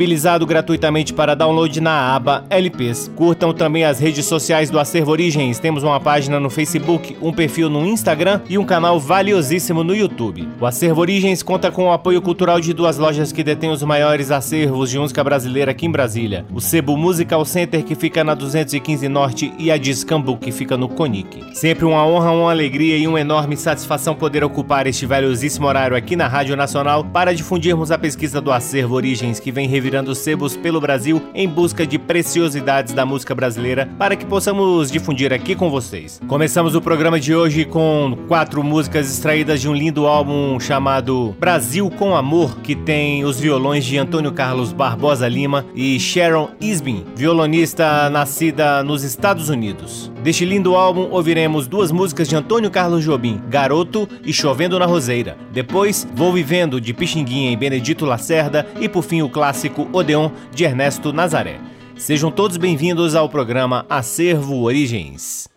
disponibilizado 0.00 0.46
gratuitamente 0.46 1.12
para 1.12 1.34
download 1.34 1.78
na 1.78 2.14
aba 2.14 2.42
LPs. 2.48 3.10
Curtam 3.14 3.52
também 3.52 3.84
as 3.84 4.00
redes 4.00 4.24
sociais 4.24 4.70
do 4.70 4.78
Acervo 4.78 5.10
Origens. 5.10 5.58
Temos 5.58 5.82
uma 5.82 6.00
página 6.00 6.40
no 6.40 6.48
Facebook, 6.48 7.18
um 7.20 7.32
perfil 7.32 7.68
no 7.68 7.84
Instagram 7.84 8.40
e 8.48 8.56
um 8.56 8.64
canal 8.64 8.98
valiosíssimo 8.98 9.84
no 9.84 9.94
YouTube. 9.94 10.48
O 10.58 10.64
Acervo 10.64 11.02
Origens 11.02 11.42
conta 11.42 11.70
com 11.70 11.84
o 11.84 11.92
apoio 11.92 12.22
cultural 12.22 12.60
de 12.60 12.72
duas 12.72 12.96
lojas 12.96 13.30
que 13.30 13.44
detêm 13.44 13.70
os 13.70 13.82
maiores 13.82 14.30
acervos 14.30 14.88
de 14.88 14.98
música 14.98 15.22
brasileira 15.22 15.72
aqui 15.72 15.84
em 15.84 15.90
Brasília. 15.90 16.46
O 16.50 16.62
Sebo 16.62 16.96
Musical 16.96 17.44
Center, 17.44 17.84
que 17.84 17.94
fica 17.94 18.24
na 18.24 18.34
215 18.34 19.06
Norte, 19.06 19.52
e 19.58 19.70
a 19.70 19.76
Discambu, 19.76 20.38
que 20.38 20.50
fica 20.50 20.78
no 20.78 20.88
Conic. 20.88 21.54
Sempre 21.54 21.84
uma 21.84 22.06
honra, 22.06 22.30
uma 22.30 22.50
alegria 22.50 22.96
e 22.96 23.06
uma 23.06 23.20
enorme 23.20 23.56
satisfação 23.56 24.14
poder 24.14 24.42
ocupar 24.42 24.86
este 24.86 25.04
valiosíssimo 25.04 25.66
horário 25.66 25.96
aqui 25.96 26.16
na 26.16 26.26
Rádio 26.26 26.56
Nacional 26.56 27.04
para 27.04 27.34
difundirmos 27.34 27.90
a 27.90 27.98
pesquisa 27.98 28.40
do 28.40 28.50
Acervo 28.50 28.94
Origens, 28.94 29.38
que 29.38 29.52
vem 29.52 29.68
revirando 29.68 29.89
virando 29.90 30.14
sebos 30.14 30.56
pelo 30.56 30.80
Brasil 30.80 31.20
em 31.34 31.48
busca 31.48 31.84
de 31.84 31.98
preciosidades 31.98 32.94
da 32.94 33.04
música 33.04 33.34
brasileira 33.34 33.88
para 33.98 34.14
que 34.14 34.24
possamos 34.24 34.88
difundir 34.88 35.32
aqui 35.32 35.56
com 35.56 35.68
vocês. 35.68 36.20
Começamos 36.28 36.76
o 36.76 36.80
programa 36.80 37.18
de 37.18 37.34
hoje 37.34 37.64
com 37.64 38.16
quatro 38.28 38.62
músicas 38.62 39.12
extraídas 39.12 39.60
de 39.60 39.68
um 39.68 39.74
lindo 39.74 40.06
álbum 40.06 40.60
chamado 40.60 41.34
Brasil 41.40 41.90
com 41.90 42.14
Amor, 42.14 42.60
que 42.60 42.76
tem 42.76 43.24
os 43.24 43.40
violões 43.40 43.84
de 43.84 43.98
Antônio 43.98 44.30
Carlos 44.30 44.72
Barbosa 44.72 45.26
Lima 45.26 45.66
e 45.74 45.98
Sharon 45.98 46.50
Isbin, 46.60 47.04
violonista 47.16 48.08
nascida 48.10 48.84
nos 48.84 49.02
Estados 49.02 49.48
Unidos. 49.48 50.12
Deste 50.22 50.44
lindo 50.44 50.76
álbum 50.76 51.08
ouviremos 51.10 51.66
duas 51.66 51.90
músicas 51.90 52.28
de 52.28 52.36
Antônio 52.36 52.70
Carlos 52.70 53.02
Jobim, 53.02 53.40
Garoto 53.48 54.08
e 54.24 54.32
Chovendo 54.32 54.78
na 54.78 54.86
Roseira. 54.86 55.36
Depois, 55.50 56.06
Vou 56.14 56.32
Vivendo 56.32 56.80
de 56.80 56.94
Pixinguinha 56.94 57.50
em 57.50 57.58
Benedito 57.58 58.04
Lacerda 58.04 58.68
e 58.78 58.88
por 58.88 59.02
fim 59.02 59.22
o 59.22 59.28
clássico 59.28 59.79
Odeon 59.92 60.32
de 60.54 60.64
Ernesto 60.64 61.12
Nazaré. 61.12 61.60
Sejam 61.96 62.30
todos 62.30 62.56
bem-vindos 62.56 63.14
ao 63.14 63.28
programa 63.28 63.84
Acervo 63.88 64.62
Origens. 64.62 65.48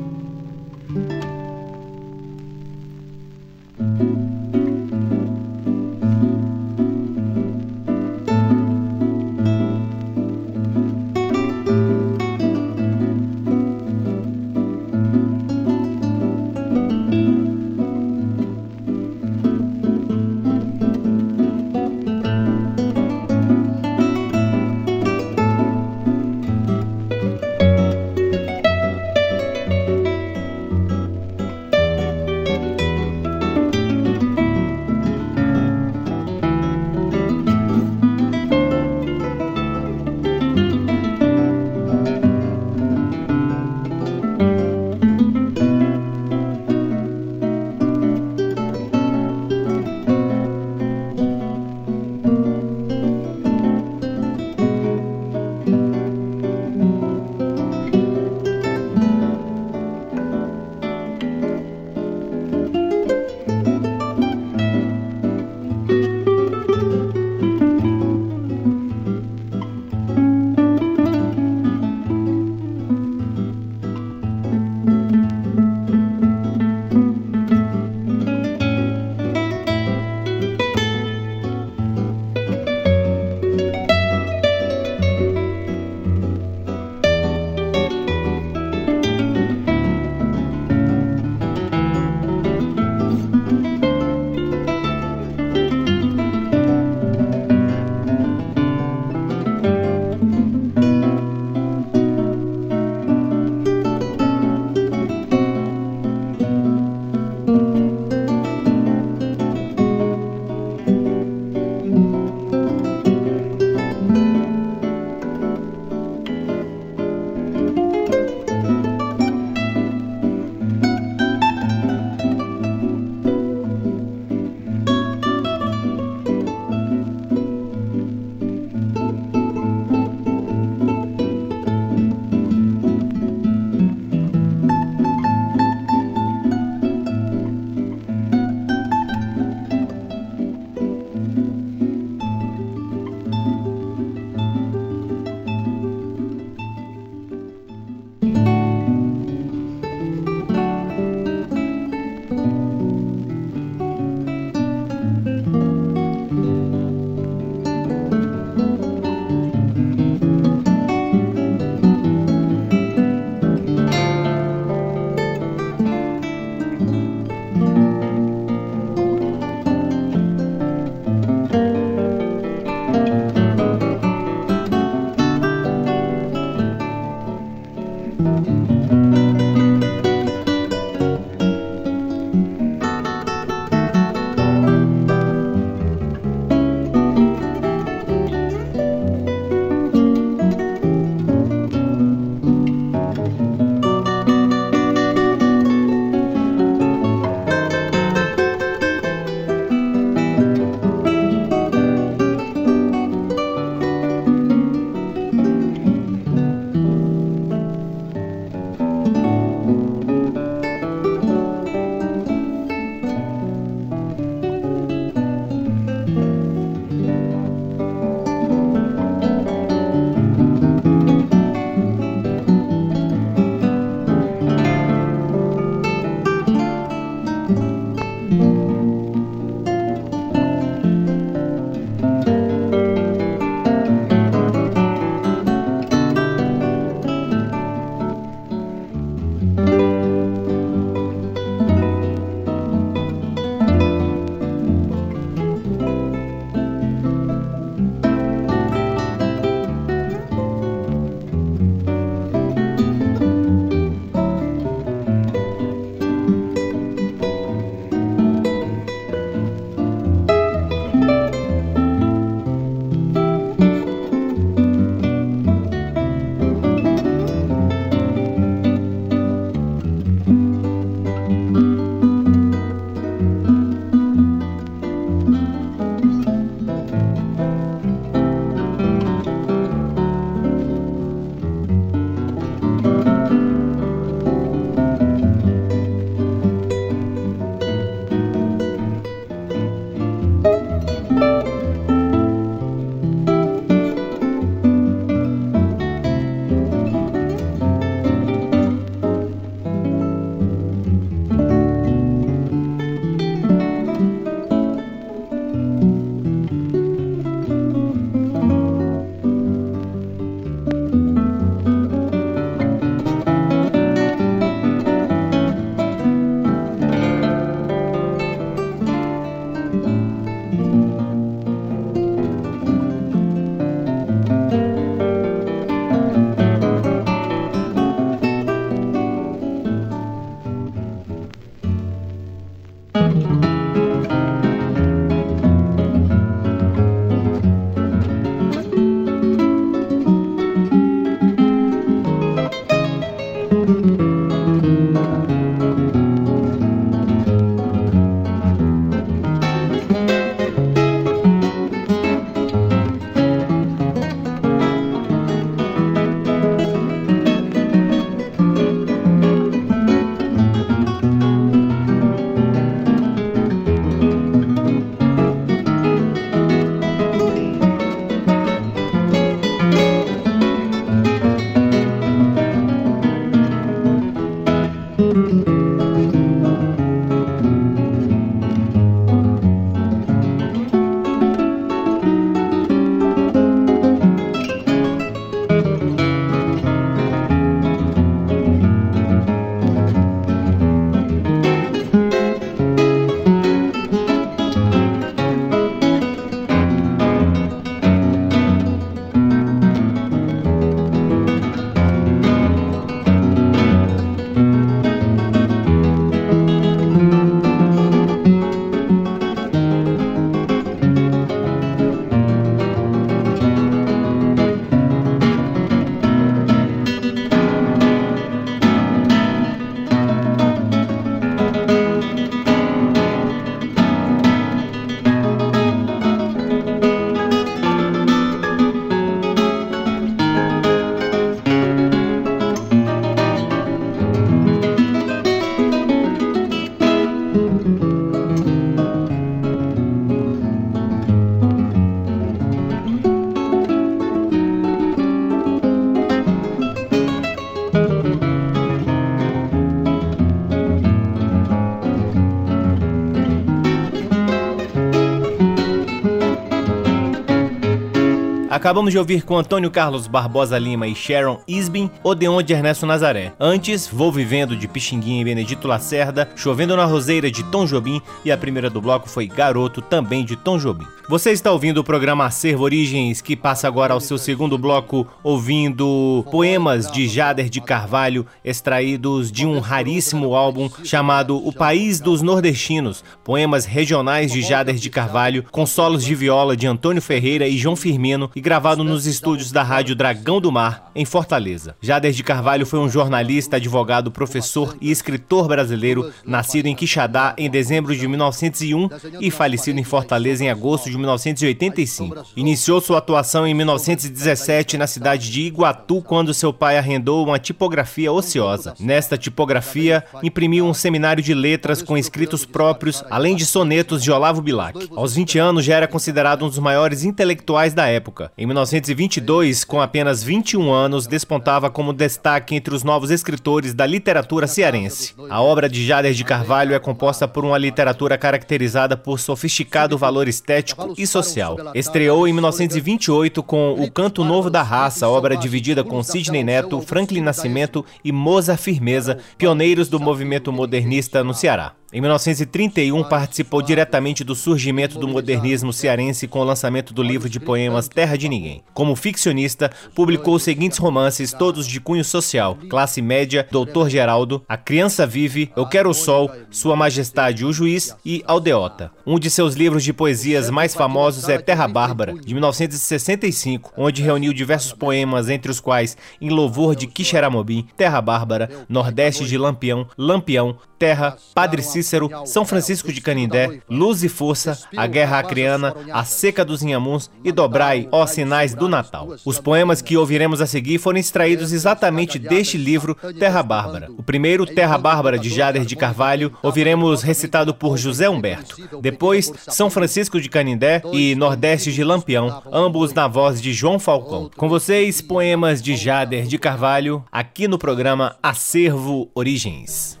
Acabamos 458.61 458.91
de 458.91 458.99
ouvir 458.99 459.23
com 459.23 459.39
Antônio 459.39 459.71
Carlos 459.71 460.05
Barbosa 460.05 460.55
Lima 460.59 460.85
e 460.85 460.93
Sharon 460.93 461.41
Isbin, 461.47 461.89
Odeon 462.03 462.43
de 462.43 462.53
Ernesto 462.53 462.85
Nazaré. 462.85 463.33
Antes, 463.39 463.87
Vou 463.87 464.11
Vivendo 464.11 464.55
de 464.55 464.67
Pixinguinha 464.67 465.19
e 465.19 465.25
Benedito 465.25 465.67
Lacerda, 465.67 466.29
Chovendo 466.35 466.77
na 466.77 466.85
Roseira 466.85 467.31
de 467.31 467.43
Tom 467.45 467.65
Jobim 467.65 467.99
e 468.23 468.31
a 468.31 468.37
primeira 468.37 468.69
do 468.69 468.79
bloco 468.79 469.09
foi 469.09 469.25
Garoto, 469.25 469.81
também 469.81 470.23
de 470.23 470.35
Tom 470.35 470.59
Jobim. 470.59 470.85
Você 471.11 471.31
está 471.31 471.51
ouvindo 471.51 471.79
o 471.79 471.83
programa 471.83 472.23
Acervo 472.23 472.63
Origens, 472.63 473.19
que 473.19 473.35
passa 473.35 473.67
agora 473.67 473.93
ao 473.93 473.99
seu 473.99 474.17
segundo 474.17 474.57
bloco, 474.57 475.05
ouvindo 475.21 476.25
poemas 476.31 476.89
de 476.89 477.05
Jader 477.05 477.49
de 477.49 477.59
Carvalho, 477.59 478.25
extraídos 478.45 479.29
de 479.29 479.45
um 479.45 479.59
raríssimo 479.59 480.33
álbum 480.33 480.69
chamado 480.85 481.35
O 481.35 481.51
País 481.51 481.99
dos 481.99 482.21
Nordestinos, 482.21 483.03
poemas 483.25 483.65
regionais 483.65 484.31
de 484.31 484.41
Jader 484.41 484.75
de 484.75 484.89
Carvalho, 484.89 485.43
com 485.51 485.65
solos 485.65 486.05
de 486.05 486.15
viola 486.15 486.55
de 486.55 486.65
Antônio 486.65 487.01
Ferreira 487.01 487.45
e 487.45 487.57
João 487.57 487.75
Firmino, 487.75 488.31
e 488.33 488.39
gravado 488.39 488.81
nos 488.81 489.05
estúdios 489.05 489.51
da 489.51 489.63
Rádio 489.63 489.95
Dragão 489.95 490.39
do 490.39 490.49
Mar, 490.49 490.91
em 490.95 491.03
Fortaleza. 491.03 491.75
Jader 491.81 492.13
de 492.13 492.23
Carvalho 492.23 492.65
foi 492.65 492.79
um 492.79 492.87
jornalista, 492.87 493.57
advogado, 493.57 494.11
professor 494.11 494.77
e 494.79 494.89
escritor 494.89 495.49
brasileiro, 495.49 496.09
nascido 496.25 496.67
em 496.67 496.75
Quixadá 496.75 497.35
em 497.37 497.49
dezembro 497.49 497.93
de 497.93 498.07
1901 498.07 498.87
e 499.19 499.29
falecido 499.29 499.77
em 499.77 499.83
Fortaleza 499.83 500.45
em 500.45 500.49
agosto 500.49 500.89
de 500.89 501.00
1985. 501.01 502.25
Iniciou 502.35 502.79
sua 502.79 502.99
atuação 502.99 503.45
em 503.45 503.53
1917 503.53 504.77
na 504.77 504.87
cidade 504.87 505.29
de 505.29 505.41
Iguatu, 505.41 506.01
quando 506.01 506.33
seu 506.33 506.53
pai 506.53 506.77
arrendou 506.77 507.25
uma 507.25 507.37
tipografia 507.37 508.11
ociosa. 508.11 508.73
Nesta 508.79 509.17
tipografia, 509.17 510.03
imprimiu 510.23 510.65
um 510.65 510.73
seminário 510.73 511.23
de 511.23 511.33
letras 511.33 511.81
com 511.81 511.97
escritos 511.97 512.45
próprios, 512.45 513.03
além 513.09 513.35
de 513.35 513.45
sonetos 513.45 514.03
de 514.03 514.11
Olavo 514.11 514.41
Bilac. 514.41 514.89
Aos 514.95 515.13
20 515.13 515.39
anos, 515.39 515.65
já 515.65 515.75
era 515.75 515.87
considerado 515.87 516.45
um 516.45 516.49
dos 516.49 516.59
maiores 516.59 517.03
intelectuais 517.03 517.73
da 517.73 517.87
época. 517.87 518.31
Em 518.37 518.45
1922, 518.45 519.63
com 519.63 519.81
apenas 519.81 520.23
21 520.23 520.71
anos, 520.71 521.07
despontava 521.07 521.69
como 521.69 521.93
destaque 521.93 522.55
entre 522.55 522.73
os 522.73 522.83
novos 522.83 523.11
escritores 523.11 523.73
da 523.73 523.85
literatura 523.85 524.47
cearense. 524.47 525.13
A 525.29 525.41
obra 525.41 525.67
de 525.67 525.85
Jader 525.85 526.13
de 526.13 526.23
Carvalho 526.23 526.75
é 526.75 526.79
composta 526.79 527.27
por 527.27 527.43
uma 527.43 527.57
literatura 527.57 528.17
caracterizada 528.17 528.95
por 528.95 529.19
sofisticado 529.19 529.97
valor 529.97 530.27
estético 530.27 530.90
e 530.97 531.07
social. 531.07 531.57
Estreou 531.73 532.27
em 532.27 532.33
1928 532.33 533.43
com 533.43 533.73
O 533.73 533.91
Canto 533.91 534.23
Novo 534.23 534.49
da 534.49 534.63
Raça, 534.63 535.07
obra 535.07 535.35
dividida 535.35 535.83
com 535.83 536.03
Sidney 536.03 536.43
Neto, 536.43 536.81
Franklin 536.81 537.21
Nascimento 537.21 537.85
e 538.03 538.11
Moza 538.11 538.57
Firmeza, 538.57 539.17
pioneiros 539.37 539.89
do 539.89 539.99
movimento 539.99 540.51
modernista 540.51 541.23
no 541.23 541.33
Ceará. 541.33 541.73
Em 541.93 541.99
1931, 541.99 543.03
participou 543.03 543.61
diretamente 543.61 544.23
do 544.23 544.33
surgimento 544.33 544.97
do 544.97 545.09
modernismo 545.09 545.73
cearense 545.73 546.25
com 546.25 546.39
o 546.39 546.43
lançamento 546.45 546.93
do 546.93 547.03
livro 547.03 547.29
de 547.29 547.37
poemas 547.37 547.89
Terra 547.89 548.17
de 548.17 548.29
Ninguém. 548.29 548.63
Como 548.73 548.95
ficcionista, 548.95 549.69
publicou 549.93 550.35
os 550.35 550.43
seguintes 550.43 550.77
romances, 550.77 551.33
todos 551.33 551.67
de 551.67 551.81
cunho 551.81 552.05
social: 552.05 552.57
Classe 552.69 553.01
Média, 553.01 553.45
Doutor 553.51 553.89
Geraldo, 553.89 554.41
A 554.47 554.55
Criança 554.55 555.05
Vive, 555.05 555.51
Eu 555.53 555.67
Quero 555.67 555.89
o 555.89 555.93
Sol, 555.93 556.31
Sua 556.49 556.77
Majestade 556.77 557.43
o 557.43 557.51
Juiz 557.51 557.93
e 558.05 558.23
Aldeota. 558.25 558.89
Um 559.05 559.19
de 559.19 559.29
seus 559.29 559.55
livros 559.55 559.83
de 559.83 559.91
poesias 559.91 560.49
mais 560.49 560.73
famosos 560.73 561.27
é 561.27 561.37
Terra 561.39 561.67
Bárbara, 561.67 562.13
de 562.13 562.33
1965, 562.33 563.73
onde 563.75 564.01
reuniu 564.01 564.31
diversos 564.31 564.71
poemas, 564.71 565.27
entre 565.27 565.51
os 565.51 565.59
quais 565.59 565.97
Em 566.21 566.29
Louvor 566.29 566.73
de 566.73 566.87
Quixeramobim, 566.87 567.67
Terra 567.75 567.99
Bárbara, 567.99 568.49
Nordeste 568.69 569.25
de 569.25 569.37
Lampião, 569.37 569.85
Lampião, 569.97 570.55
Terra, 570.79 571.17
Padre 571.35 571.61
Cícero, 571.61 571.80
São 572.25 572.45
Francisco 572.45 572.91
de 572.91 573.01
Canindé, 573.01 573.59
Luz 573.69 574.03
e 574.03 574.09
Força, 574.09 574.57
A 574.75 574.87
Guerra 574.87 575.19
Acreana, 575.19 575.75
A 575.91 576.03
Seca 576.03 576.43
dos 576.43 576.61
Inhamuns 576.61 577.09
e 577.23 577.31
Dobrai, 577.31 577.87
ó 577.91 578.05
Sinais 578.05 578.53
do 578.53 578.67
Natal. 578.67 579.15
Os 579.25 579.39
poemas 579.39 579.81
que 579.81 579.97
ouviremos 579.97 580.41
a 580.41 580.47
seguir 580.47 580.77
foram 580.77 580.99
extraídos 580.99 581.51
exatamente 581.51 582.19
deste 582.19 582.57
livro, 582.57 582.95
Terra 583.19 583.43
Bárbara. 583.43 583.89
O 583.97 584.03
primeiro, 584.03 584.45
Terra 584.45 584.77
Bárbara, 584.77 585.17
de 585.17 585.29
Jader 585.29 585.65
de 585.65 585.75
Carvalho, 585.75 586.33
ouviremos 586.41 587.01
recitado 587.01 587.53
por 587.53 587.77
José 587.77 588.09
Humberto. 588.09 588.57
Depois, 588.81 589.31
São 589.47 589.69
Francisco 589.69 590.19
de 590.19 590.29
Canindé 590.29 590.81
e 590.91 591.15
Nordeste 591.15 591.71
de 591.71 591.83
Lampião, 591.83 592.41
ambos 592.51 592.93
na 592.93 593.07
voz 593.07 593.41
de 593.41 593.53
João 593.53 593.79
Falcão. 593.79 594.29
Com 594.35 594.49
vocês, 594.49 595.01
poemas 595.01 595.61
de 595.61 595.75
Jader 595.75 596.25
de 596.25 596.37
Carvalho, 596.37 597.03
aqui 597.11 597.47
no 597.47 597.57
programa 597.57 598.15
Acervo 598.21 599.09
Origens. 599.13 600.00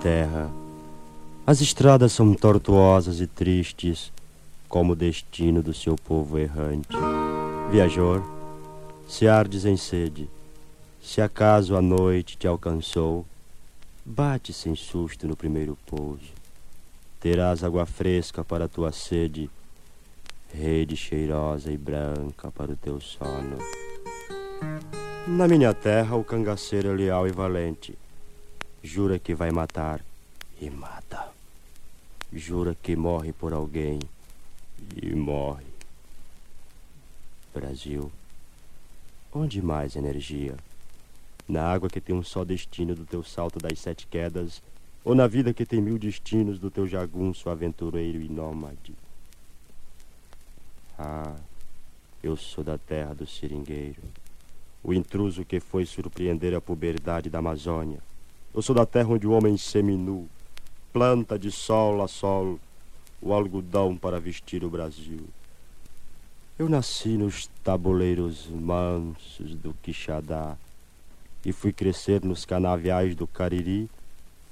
Terra, 0.00 0.50
as 1.46 1.60
estradas 1.60 2.12
são 2.12 2.32
tortuosas 2.34 3.20
e 3.20 3.26
tristes, 3.26 4.12
como 4.68 4.92
o 4.92 4.96
destino 4.96 5.62
do 5.62 5.74
seu 5.74 5.96
povo 5.96 6.38
errante. 6.38 6.96
Viajor, 7.70 8.22
se 9.08 9.26
ardes 9.26 9.64
em 9.64 9.76
sede, 9.76 10.28
se 11.02 11.20
acaso 11.20 11.74
a 11.74 11.82
noite 11.82 12.36
te 12.36 12.46
alcançou, 12.46 13.26
bate 14.04 14.52
sem 14.52 14.74
susto 14.74 15.26
no 15.26 15.36
primeiro 15.36 15.76
pouso. 15.86 16.38
Terás 17.20 17.64
água 17.64 17.84
fresca 17.86 18.44
para 18.44 18.68
tua 18.68 18.92
sede, 18.92 19.50
rede 20.52 20.96
cheirosa 20.96 21.72
e 21.72 21.76
branca 21.76 22.50
para 22.52 22.72
o 22.72 22.76
teu 22.76 23.00
sono. 23.00 23.58
Na 25.26 25.48
minha 25.48 25.74
terra, 25.74 26.16
o 26.16 26.22
cangaceiro 26.22 26.88
é 26.88 26.94
leal 26.94 27.26
e 27.26 27.32
valente 27.32 27.98
Jura 28.82 29.18
que 29.18 29.34
vai 29.34 29.50
matar 29.50 30.04
e 30.60 30.70
mata. 30.70 31.28
Jura 32.32 32.76
que 32.80 32.94
morre 32.94 33.32
por 33.32 33.52
alguém 33.52 33.98
e 35.02 35.12
morre. 35.16 35.66
Brasil, 37.52 38.12
onde 39.32 39.60
mais 39.60 39.96
energia? 39.96 40.54
Na 41.48 41.64
água 41.64 41.90
que 41.90 42.00
tem 42.00 42.14
um 42.14 42.22
só 42.22 42.44
destino 42.44 42.94
do 42.94 43.04
teu 43.04 43.24
salto 43.24 43.58
das 43.58 43.80
sete 43.80 44.06
quedas, 44.06 44.62
ou 45.04 45.12
na 45.12 45.26
vida 45.26 45.52
que 45.52 45.66
tem 45.66 45.80
mil 45.80 45.98
destinos 45.98 46.60
do 46.60 46.70
teu 46.70 46.86
jagunço 46.86 47.50
aventureiro 47.50 48.20
e 48.20 48.28
nômade? 48.28 48.94
Ah, 50.96 51.34
eu 52.22 52.36
sou 52.36 52.62
da 52.62 52.78
terra 52.78 53.12
do 53.12 53.26
seringueiro, 53.26 54.02
o 54.84 54.94
intruso 54.94 55.44
que 55.44 55.58
foi 55.58 55.84
surpreender 55.84 56.54
a 56.54 56.60
puberdade 56.60 57.28
da 57.28 57.40
Amazônia 57.40 58.06
eu 58.54 58.62
sou 58.62 58.74
da 58.74 58.86
terra 58.86 59.10
onde 59.10 59.26
o 59.26 59.32
homem 59.32 59.56
seminu 59.56 60.28
planta 60.92 61.38
de 61.38 61.50
sol 61.50 62.02
a 62.02 62.08
sol 62.08 62.58
o 63.20 63.32
algodão 63.32 63.96
para 63.96 64.20
vestir 64.20 64.64
o 64.64 64.70
Brasil. 64.70 65.24
Eu 66.58 66.68
nasci 66.68 67.10
nos 67.10 67.48
tabuleiros 67.62 68.46
mansos 68.48 69.54
do 69.54 69.74
Quixadá 69.82 70.56
e 71.44 71.52
fui 71.52 71.72
crescer 71.72 72.24
nos 72.24 72.44
canaviais 72.44 73.14
do 73.14 73.26
Cariri 73.26 73.88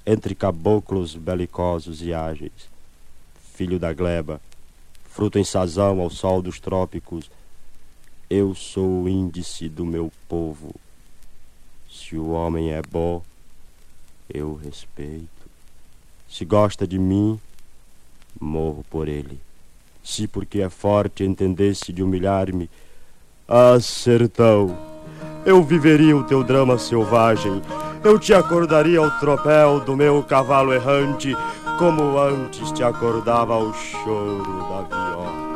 entre 0.05 0.33
caboclos 0.33 1.15
belicosos 1.15 2.01
e 2.01 2.13
ágeis. 2.13 2.69
Filho 3.53 3.77
da 3.77 3.91
gleba, 3.91 4.39
fruto 5.05 5.37
em 5.37 5.43
sazão 5.43 5.99
ao 5.99 6.09
sol 6.09 6.41
dos 6.41 6.59
trópicos, 6.59 7.29
eu 8.29 8.53
sou 8.55 9.03
o 9.03 9.09
índice 9.09 9.67
do 9.67 9.85
meu 9.85 10.11
povo. 10.29 10.73
Se 11.89 12.15
o 12.15 12.29
homem 12.29 12.71
é 12.71 12.81
bom, 12.81 13.21
eu 14.33 14.55
respeito. 14.55 15.27
Se 16.29 16.43
gosta 16.45 16.85
de 16.85 16.99
mim, 16.99 17.39
morro 18.39 18.85
por 18.89 19.07
ele. 19.07 19.39
Se 20.03 20.27
porque 20.27 20.61
é 20.61 20.69
forte 20.69 21.23
entendesse 21.23 21.91
de 21.91 22.01
humilhar-me, 22.01 22.69
ah, 23.47 23.79
sertão, 23.79 24.77
eu 25.45 25.63
viveria 25.63 26.15
o 26.15 26.23
teu 26.23 26.43
drama 26.43 26.77
selvagem. 26.77 27.61
Eu 28.03 28.19
te 28.19 28.33
acordaria 28.33 28.99
ao 28.99 29.11
tropel 29.19 29.79
do 29.79 29.95
meu 29.95 30.23
cavalo 30.23 30.73
errante, 30.73 31.35
como 31.79 32.17
antes 32.19 32.71
te 32.71 32.83
acordava 32.83 33.53
ao 33.53 33.73
choro 33.73 34.43
da 34.43 34.81
viola. 34.81 35.46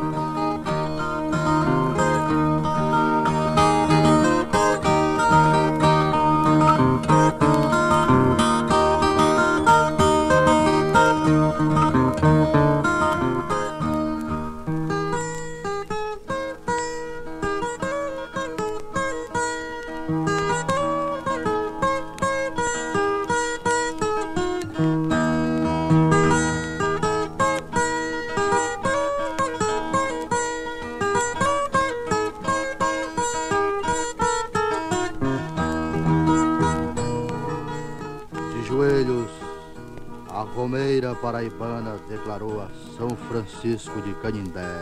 Paraibana 41.31 41.97
declarou 42.09 42.61
a 42.61 42.67
São 42.97 43.09
Francisco 43.15 44.01
de 44.01 44.13
Canindé, 44.15 44.81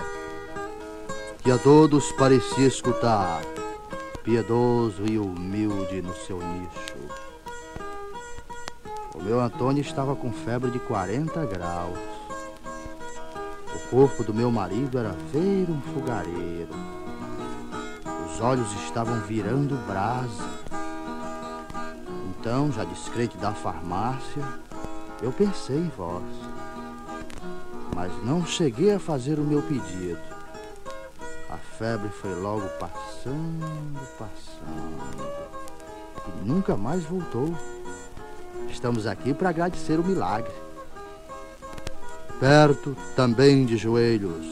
que 1.44 1.52
a 1.52 1.60
todos 1.60 2.12
parecia 2.14 2.66
escutar, 2.66 3.44
piedoso 4.24 5.06
e 5.08 5.20
humilde 5.20 6.02
no 6.02 6.12
seu 6.16 6.40
nicho. 6.40 6.98
O 9.14 9.22
meu 9.22 9.40
Antônio 9.40 9.82
estava 9.82 10.16
com 10.16 10.34
febre 10.34 10.72
de 10.72 10.80
40 10.80 11.46
graus. 11.46 12.00
O 13.76 13.90
corpo 13.92 14.24
do 14.24 14.34
meu 14.34 14.50
marido 14.50 14.98
era 14.98 15.16
ver 15.32 15.70
um 15.70 15.80
fogareiro. 15.94 16.74
Os 18.26 18.42
olhos 18.42 18.74
estavam 18.86 19.20
virando 19.22 19.76
brasa. 19.86 20.50
Então, 22.32 22.72
já 22.72 22.84
descrente 22.86 23.38
da 23.38 23.52
farmácia, 23.52 24.44
eu 25.22 25.32
pensei 25.32 25.78
em 25.78 25.92
vós. 25.98 26.24
Mas 27.96 28.12
não 28.24 28.46
cheguei 28.46 28.94
a 28.94 29.00
fazer 29.00 29.40
o 29.40 29.44
meu 29.44 29.62
pedido. 29.62 30.20
A 31.50 31.58
febre 31.58 32.10
foi 32.10 32.34
logo 32.36 32.68
passando, 32.80 34.00
passando. 34.18 35.28
E 36.28 36.48
nunca 36.48 36.78
mais 36.78 37.04
voltou. 37.04 37.54
Estamos 38.70 39.08
aqui 39.08 39.34
para 39.34 39.50
agradecer 39.50 40.00
o 40.00 40.04
milagre. 40.04 40.54
Perto, 42.40 42.96
também 43.16 43.66
de 43.66 43.76
joelhos, 43.76 44.46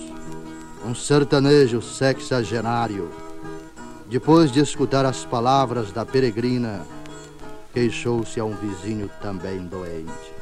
um 0.85 0.93
sertanejo 0.93 1.81
sexagenário, 1.81 3.09
depois 4.09 4.51
de 4.51 4.59
escutar 4.59 5.05
as 5.05 5.23
palavras 5.23 5.91
da 5.93 6.05
peregrina, 6.05 6.85
queixou-se 7.73 8.39
a 8.39 8.43
um 8.43 8.55
vizinho 8.55 9.09
também 9.21 9.59
doente. 9.65 10.36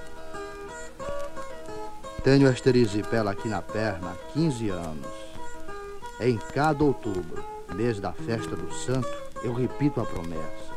Tenho 2.26 2.48
esta 2.48 2.70
erisipela 2.70 3.30
aqui 3.30 3.48
na 3.48 3.62
perna 3.62 4.10
há 4.10 4.32
15 4.34 4.70
anos. 4.70 5.06
Em 6.20 6.40
cada 6.56 6.84
outubro, 6.84 7.46
mês 7.76 8.00
da 8.00 8.12
festa 8.14 8.56
do 8.56 8.74
santo, 8.74 9.08
eu 9.44 9.54
repito 9.54 10.02
a 10.02 10.06
promessa. 10.08 10.74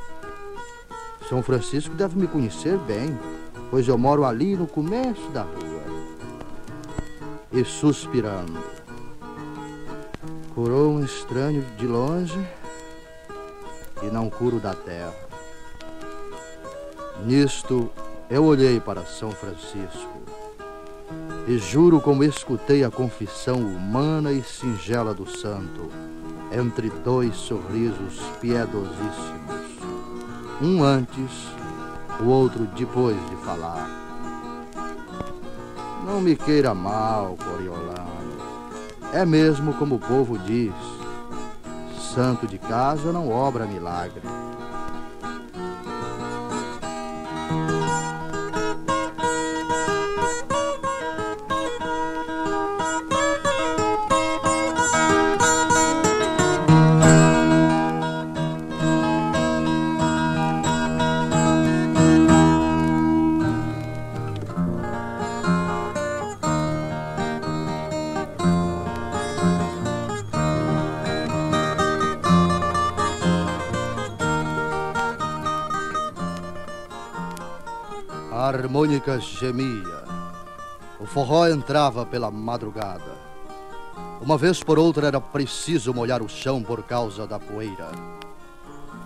São 1.26 1.42
Francisco 1.42 1.94
deve 1.94 2.18
me 2.18 2.26
conhecer 2.26 2.76
bem, 2.80 3.18
pois 3.70 3.88
eu 3.88 3.96
moro 3.96 4.26
ali 4.26 4.56
no 4.56 4.66
começo 4.66 5.26
da 5.30 5.40
rua. 5.40 5.82
E 7.50 7.64
suspirando, 7.64 8.62
curou 10.54 10.90
um 10.90 11.02
estranho 11.02 11.64
de 11.78 11.86
longe 11.86 12.46
e 14.02 14.06
não 14.08 14.28
curo 14.28 14.60
da 14.60 14.74
terra. 14.74 15.16
Nisto 17.24 17.90
eu 18.28 18.44
olhei 18.44 18.78
para 18.78 19.06
São 19.06 19.30
Francisco 19.30 20.37
e 21.48 21.58
juro 21.58 22.00
como 22.00 22.22
escutei 22.22 22.84
a 22.84 22.90
confissão 22.90 23.56
humana 23.56 24.30
e 24.30 24.42
singela 24.42 25.12
do 25.12 25.28
santo 25.28 25.90
entre 26.52 26.90
dois 26.90 27.34
sorrisos 27.34 28.20
piedosíssimos 28.40 29.38
um 30.60 30.82
antes, 30.82 31.46
o 32.20 32.24
outro 32.26 32.66
depois 32.76 33.16
de 33.30 33.36
falar. 33.36 33.88
Não 36.04 36.20
me 36.20 36.34
queira 36.34 36.74
mal, 36.74 37.36
Coriolano. 37.36 38.08
É 39.12 39.24
mesmo 39.24 39.72
como 39.74 39.94
o 39.94 40.00
povo 40.00 40.36
diz: 40.36 40.74
santo 42.12 42.44
de 42.44 42.58
casa 42.58 43.12
não 43.12 43.30
obra 43.30 43.66
milagre. 43.66 44.22
Harmônica 78.48 79.20
gemia. 79.20 80.04
O 81.00 81.06
forró 81.06 81.46
entrava 81.46 82.04
pela 82.04 82.30
madrugada. 82.30 83.16
Uma 84.20 84.36
vez 84.36 84.62
por 84.62 84.78
outra 84.78 85.06
era 85.06 85.20
preciso 85.20 85.94
molhar 85.94 86.22
o 86.22 86.28
chão 86.28 86.62
por 86.62 86.82
causa 86.82 87.26
da 87.26 87.38
poeira. 87.38 87.90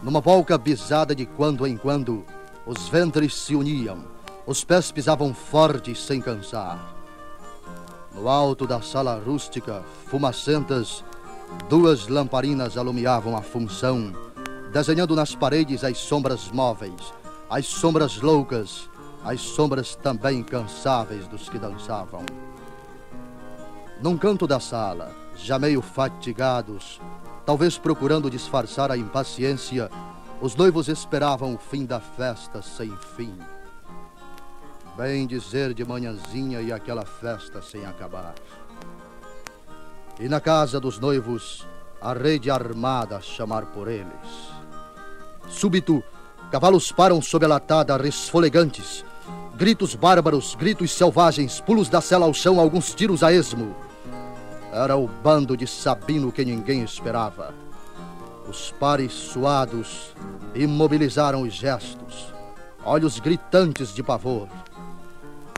Numa 0.02 0.22
polca 0.22 0.56
bisada 0.56 1.14
de 1.14 1.26
quando 1.26 1.66
em 1.66 1.76
quando, 1.76 2.24
os 2.66 2.88
ventres 2.88 3.34
se 3.34 3.54
uniam, 3.54 4.04
os 4.46 4.64
pés 4.64 4.90
pisavam 4.90 5.34
fortes 5.34 6.02
sem 6.02 6.20
cansar. 6.20 6.94
No 8.14 8.28
alto 8.28 8.66
da 8.66 8.80
sala 8.80 9.20
rústica, 9.24 9.82
fumacentas, 10.06 11.04
duas 11.68 12.08
lamparinas 12.08 12.76
alumiavam 12.76 13.36
a 13.36 13.42
função, 13.42 14.12
desenhando 14.72 15.14
nas 15.14 15.34
paredes 15.34 15.84
as 15.84 15.98
sombras 15.98 16.50
móveis, 16.50 17.12
as 17.48 17.66
sombras 17.66 18.20
loucas, 18.20 18.88
as 19.24 19.40
sombras 19.40 19.94
também 19.94 20.40
incansáveis 20.40 21.26
dos 21.28 21.48
que 21.48 21.58
dançavam. 21.58 22.24
Num 24.00 24.18
canto 24.18 24.46
da 24.46 24.58
sala, 24.58 25.12
já 25.36 25.58
meio 25.58 25.80
fatigados, 25.80 27.00
talvez 27.46 27.78
procurando 27.78 28.30
disfarçar 28.30 28.90
a 28.90 28.96
impaciência, 28.96 29.88
os 30.40 30.56
noivos 30.56 30.88
esperavam 30.88 31.54
o 31.54 31.58
fim 31.58 31.84
da 31.86 32.00
festa 32.00 32.60
sem 32.60 32.90
fim. 33.16 33.32
Bem 34.96 35.26
dizer 35.26 35.72
de 35.72 35.84
manhãzinha 35.84 36.60
e 36.60 36.72
aquela 36.72 37.04
festa 37.04 37.62
sem 37.62 37.86
acabar. 37.86 38.34
E 40.18 40.28
na 40.28 40.40
casa 40.40 40.80
dos 40.80 40.98
noivos, 40.98 41.66
a 42.00 42.12
rede 42.12 42.50
armada 42.50 43.16
a 43.16 43.20
chamar 43.20 43.66
por 43.66 43.88
eles. 43.88 44.52
Súbito, 45.48 46.02
cavalos 46.50 46.90
param 46.90 47.22
sob 47.22 47.44
a 47.44 47.48
latada, 47.48 47.96
resfolegantes, 47.96 49.04
Gritos 49.54 49.94
bárbaros, 49.94 50.54
gritos 50.54 50.92
selvagens, 50.92 51.60
pulos 51.60 51.88
da 51.90 52.00
cela 52.00 52.24
ao 52.24 52.32
chão, 52.32 52.58
alguns 52.58 52.94
tiros 52.94 53.22
a 53.22 53.32
esmo. 53.32 53.76
Era 54.72 54.96
o 54.96 55.06
bando 55.06 55.54
de 55.56 55.66
Sabino 55.66 56.32
que 56.32 56.42
ninguém 56.42 56.82
esperava. 56.82 57.54
Os 58.48 58.72
pares 58.72 59.12
suados 59.12 60.14
imobilizaram 60.54 61.42
os 61.42 61.52
gestos, 61.52 62.32
olhos 62.82 63.20
gritantes 63.20 63.92
de 63.92 64.02
pavor. 64.02 64.48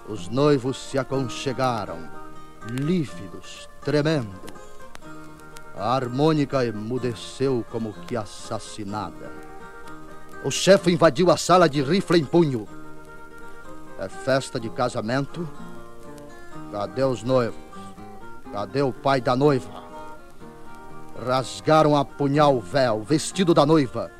Os 0.08 0.28
noivos 0.28 0.76
se 0.76 0.98
aconchegaram, 0.98 1.98
lívidos, 2.68 3.68
tremendo. 3.84 4.42
A 5.76 5.94
harmônica 5.94 6.66
emudeceu 6.66 7.64
como 7.70 7.92
que 8.06 8.16
assassinada. 8.16 9.30
O 10.44 10.50
chefe 10.50 10.90
invadiu 10.90 11.30
a 11.30 11.36
sala 11.36 11.68
de 11.68 11.80
rifle 11.80 12.18
em 12.18 12.24
punho 12.24 12.68
é 13.98 14.08
festa 14.08 14.58
de 14.58 14.68
casamento. 14.68 15.48
Cadê 16.72 17.04
os 17.04 17.22
noivos? 17.22 17.60
Cadê 18.52 18.82
o 18.82 18.92
pai 18.92 19.20
da 19.20 19.36
noiva? 19.36 19.84
Rasgaram 21.24 21.96
a 21.96 22.04
punhal 22.04 22.56
o 22.56 22.60
véu, 22.60 23.02
vestido 23.02 23.54
da 23.54 23.64
noiva. 23.64 24.10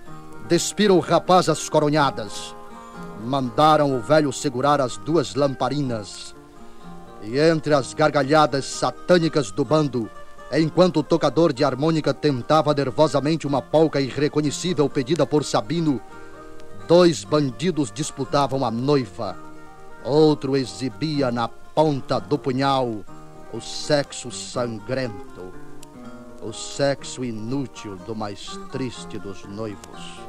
Despiram 0.46 0.96
o 0.96 1.00
rapaz 1.00 1.48
as 1.48 1.68
coronhadas. 1.68 2.54
Mandaram 3.24 3.96
o 3.96 4.00
velho 4.00 4.32
segurar 4.32 4.80
as 4.80 4.96
duas 4.96 5.34
lamparinas. 5.34 6.34
E 7.22 7.38
entre 7.38 7.74
as 7.74 7.94
gargalhadas 7.94 8.66
satânicas 8.66 9.50
do 9.50 9.64
bando, 9.64 10.08
enquanto 10.52 10.98
o 10.98 11.02
tocador 11.02 11.52
de 11.52 11.64
harmônica 11.64 12.12
tentava 12.12 12.74
nervosamente 12.74 13.46
uma 13.46 13.62
polca 13.62 14.00
irreconhecível 14.00 14.88
pedida 14.88 15.26
por 15.26 15.42
Sabino, 15.42 16.00
dois 16.86 17.24
bandidos 17.24 17.90
disputavam 17.90 18.64
a 18.64 18.70
noiva 18.70 19.53
Outro 20.04 20.54
exibia 20.54 21.32
na 21.32 21.48
ponta 21.48 22.20
do 22.20 22.38
punhal 22.38 23.02
o 23.54 23.60
sexo 23.60 24.30
sangrento, 24.30 25.50
o 26.42 26.52
sexo 26.52 27.24
inútil 27.24 27.96
do 27.96 28.14
mais 28.14 28.58
triste 28.70 29.18
dos 29.18 29.44
noivos. 29.46 30.20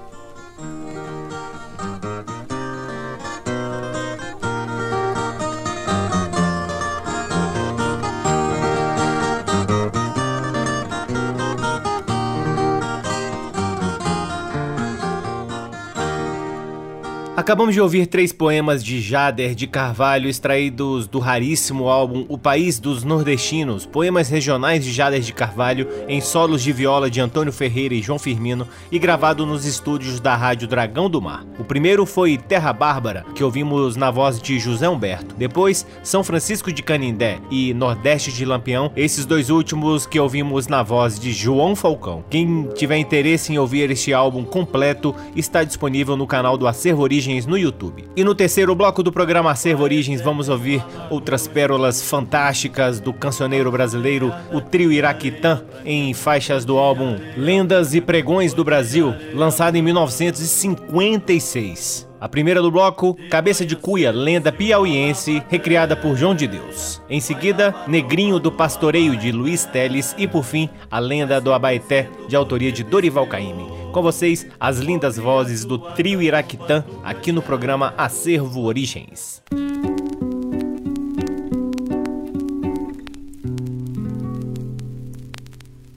Acabamos 17.46 17.76
de 17.76 17.80
ouvir 17.80 18.08
três 18.08 18.34
poemas 18.34 18.84
de 18.84 19.00
Jader 19.00 19.54
de 19.54 19.68
Carvalho 19.68 20.28
extraídos 20.28 21.08
do 21.08 21.20
raríssimo 21.20 21.88
álbum 21.88 22.26
O 22.28 22.40
País 22.40 22.80
dos 22.80 23.04
Nordestinos, 23.04 23.86
poemas 23.86 24.30
regionais 24.30 24.84
de 24.84 24.92
Jader 24.92 25.22
de 25.22 25.32
Carvalho 25.32 25.88
em 26.08 26.20
solos 26.20 26.64
de 26.64 26.74
viola 26.74 27.08
de 27.08 27.22
Antônio 27.22 27.54
Ferreira 27.54 27.94
e 27.94 28.02
João 28.02 28.18
Firmino 28.18 28.68
e 28.92 28.98
gravado 28.98 29.46
nos 29.46 29.64
estúdios 29.64 30.20
da 30.20 30.36
Rádio 30.36 30.68
Dragão 30.68 31.08
do 31.08 31.22
Mar. 31.22 31.46
O 31.60 31.64
primeiro 31.64 32.04
foi 32.04 32.36
Terra 32.36 32.74
Bárbara, 32.74 33.24
que 33.36 33.44
ouvimos 33.44 33.96
na 33.96 34.10
voz 34.10 34.42
de 34.42 34.58
José 34.58 34.90
Humberto. 34.90 35.36
Depois, 35.38 35.86
São 36.02 36.24
Francisco 36.24 36.74
de 36.74 36.82
Canindé 36.82 37.38
e 37.52 37.76
Nordeste 37.76 38.32
de 38.32 38.44
Lampião, 38.44 38.92
esses 38.96 39.24
dois 39.24 39.52
últimos 39.52 40.08
que 40.08 40.20
ouvimos 40.20 40.66
na 40.66 40.82
voz 40.82 41.20
de 41.20 41.32
João 41.32 41.76
Falcão. 41.76 42.26
Quem 42.28 42.70
tiver 42.74 42.98
interesse 42.98 43.54
em 43.54 43.60
ouvir 43.60 43.92
este 43.92 44.12
álbum 44.16 44.44
completo 44.44 45.16
está 45.36 45.64
disponível 45.64 46.18
no 46.18 46.26
canal 46.26 46.58
do 46.58 46.68
Acervo 46.68 47.04
Origem 47.04 47.35
Origens 47.36 47.46
no 47.46 47.58
YouTube. 47.58 48.06
E 48.16 48.24
no 48.24 48.34
terceiro 48.34 48.74
bloco 48.74 49.04
do 49.04 49.12
programa 49.12 49.52
Acervo 49.52 49.84
Origens 49.84 50.22
vamos 50.22 50.48
ouvir 50.50 50.82
outras 51.10 51.48
pérolas 51.48 52.02
fantásticas 52.02 53.02
do 53.02 53.14
cancioneiro 53.14 53.72
brasileiro, 53.72 54.34
o 54.52 54.60
trio 54.62 54.92
Iraquitã, 54.92 55.64
em 55.84 56.14
faixas 56.14 56.64
do 56.66 56.78
álbum 56.78 57.18
Lendas 57.38 57.94
e 57.94 58.02
Pregões 58.02 58.54
do 58.54 58.64
Brasil, 58.64 59.14
lançado 59.34 59.76
em 59.76 59.82
1956. 59.82 62.08
A 62.20 62.30
primeira 62.30 62.62
do 62.62 62.72
bloco, 62.72 63.18
Cabeça 63.30 63.66
de 63.66 63.76
Cuia, 63.76 64.12
lenda 64.12 64.52
piauiense, 64.52 65.44
recriada 65.50 65.96
por 65.96 66.16
João 66.16 66.34
de 66.34 66.48
Deus. 66.48 67.02
Em 67.10 67.20
seguida, 67.20 67.76
Negrinho 67.88 68.40
do 68.40 68.52
Pastoreio, 68.52 69.18
de 69.18 69.32
Luiz 69.32 69.66
Teles. 69.66 70.16
E 70.18 70.28
por 70.28 70.44
fim, 70.44 70.70
a 70.90 70.98
lenda 70.98 71.42
do 71.42 71.54
Abaeté, 71.54 72.10
de 72.28 72.36
autoria 72.36 72.72
de 72.72 72.84
Dorival 72.84 73.28
Caymmi. 73.28 73.68
Com 73.92 74.02
vocês, 74.02 74.48
as 74.60 74.80
lindas 74.80 75.18
vozes 75.18 75.66
do 75.66 75.78
trio 75.78 76.22
Iraquitã, 76.22 76.84
aqui 77.04 77.32
no 77.32 77.42
programa 77.42 77.94
Acervo 77.98 78.64
Origens. 78.64 79.44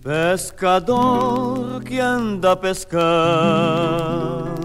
Pescador 0.03 1.83
que 1.85 2.01
anda 2.01 2.57
pescando 2.57 4.58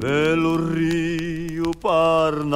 pelo 0.00 0.56
rio 0.72 1.70
Parnaíba 1.80 2.50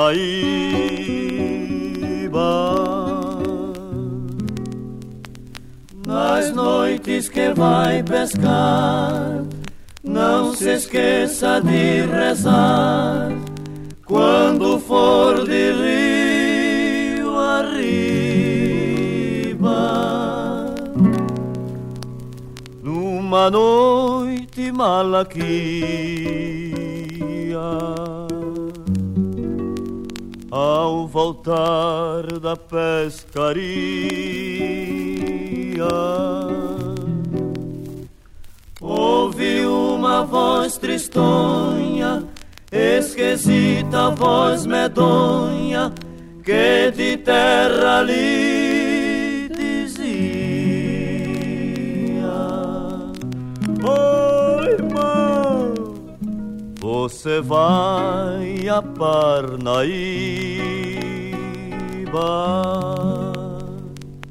Nas 6.07 6.55
noites 6.55 7.29
que 7.29 7.53
vai 7.55 8.03
pescar, 8.03 9.45
não 10.03 10.55
se 10.55 10.71
esqueça 10.75 11.61
de 11.61 12.01
rezar. 12.03 13.31
Quando 14.05 14.79
for 14.79 15.45
de 15.45 15.73
rio 15.73 17.39
arriba, 17.39 18.55
numa 22.83 23.51
noite 23.51 24.71
malaquia, 24.71 26.74
ao 30.51 31.07
voltar 31.09 32.39
da 32.41 32.57
pescaria 32.57 33.85
Ouvi 38.81 39.65
uma 39.65 40.25
voz 40.25 40.77
tristonha, 40.77 42.23
esquisita 42.71 44.11
voz 44.11 44.67
medonha, 44.67 45.91
que 46.45 46.91
de 46.91 47.17
terra 47.17 48.03
lhe 48.03 48.64
você 57.05 57.39
vai 57.43 58.67
a 58.67 58.81
Parnaíba. 58.81 59.69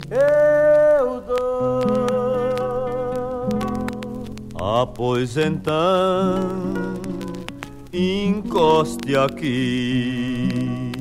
Eu 0.09 1.21
dou. 1.27 1.83
Ah, 4.55 4.87
pois 4.87 5.35
então, 5.35 6.39
encoste 7.91 9.17
aqui. 9.17 10.92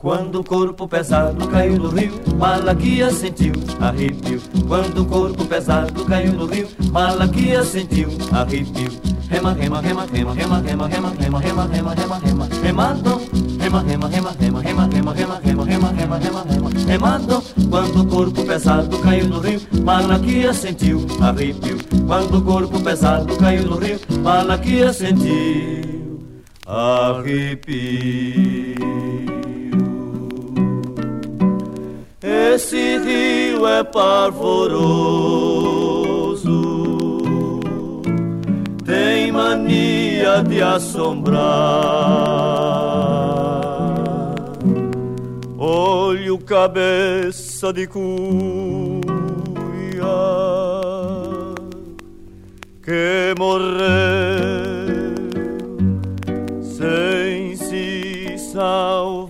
Quando 0.00 0.40
o 0.40 0.44
corpo 0.44 0.88
pesado 0.88 1.46
caiu 1.48 1.76
no 1.76 1.90
rio, 1.90 2.14
Malaquias 2.38 3.16
sentiu 3.16 3.52
arrepio. 3.78 4.40
Quando 4.66 5.02
o 5.02 5.04
corpo 5.04 5.44
pesado 5.44 6.06
caiu 6.06 6.32
no 6.32 6.46
rio, 6.46 6.66
Malaquias 6.90 7.66
sentiu 7.66 8.08
arrepio. 8.32 8.90
Rema, 9.28 9.52
rema, 9.52 9.82
rema, 9.82 10.06
rema, 10.10 10.32
rema, 10.32 10.58
rema, 10.60 10.88
rema, 10.88 11.12
rema, 11.18 11.38
rema, 11.38 11.66
rema, 11.66 11.94
rema, 11.94 12.18
rema, 12.18 12.48
remando. 12.62 13.20
Rema, 13.60 13.82
rema, 13.82 14.08
rema, 14.08 14.34
rema, 14.40 14.62
rema, 14.62 14.86
rema, 14.86 15.12
rema, 15.12 15.36
rema, 15.38 15.66
rema, 15.66 15.92
rema, 15.92 16.18
rema, 16.18 16.44
rema, 16.48 16.70
remando. 16.86 17.42
Quando 17.68 18.00
o 18.00 18.06
corpo 18.06 18.42
pesado 18.46 18.98
caiu 19.00 19.28
no 19.28 19.38
rio, 19.40 19.60
Malaquias 19.84 20.56
sentiu 20.56 21.06
arrepio. 21.20 21.76
Quando 22.06 22.38
o 22.38 22.42
corpo 22.42 22.80
pesado 22.80 23.36
caiu 23.36 23.66
no 23.66 23.76
rio, 23.76 24.00
Malaquias 24.22 24.96
sentiu 24.96 26.22
arrepio. 26.66 27.50
Esse 32.48 32.96
rio 32.98 33.66
é 33.66 33.84
parvoroso, 33.84 34.80
tem 38.84 39.30
mania 39.30 40.42
de 40.48 40.62
assombrar. 40.62 41.40
Olho 45.58 46.38
cabeça 46.38 47.72
de 47.72 47.86
cuia 47.86 48.00
que 52.82 53.34
morreu 53.38 53.80
sem 56.62 57.54
se 57.56 58.38
salvar. 58.38 59.29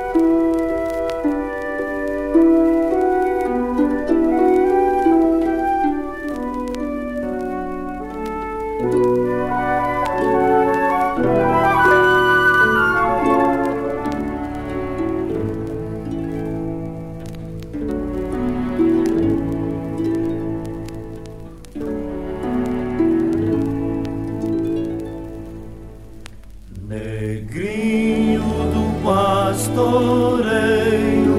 pastoreio, 29.71 31.35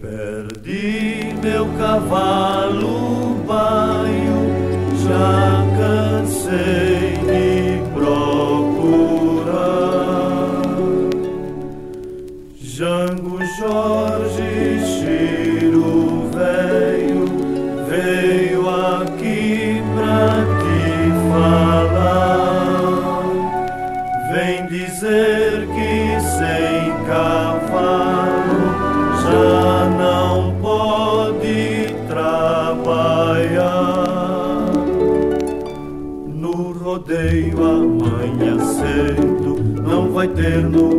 Perdi 0.00 1.34
meu 1.42 1.66
cavalo. 1.78 2.61
Vai 40.60 40.91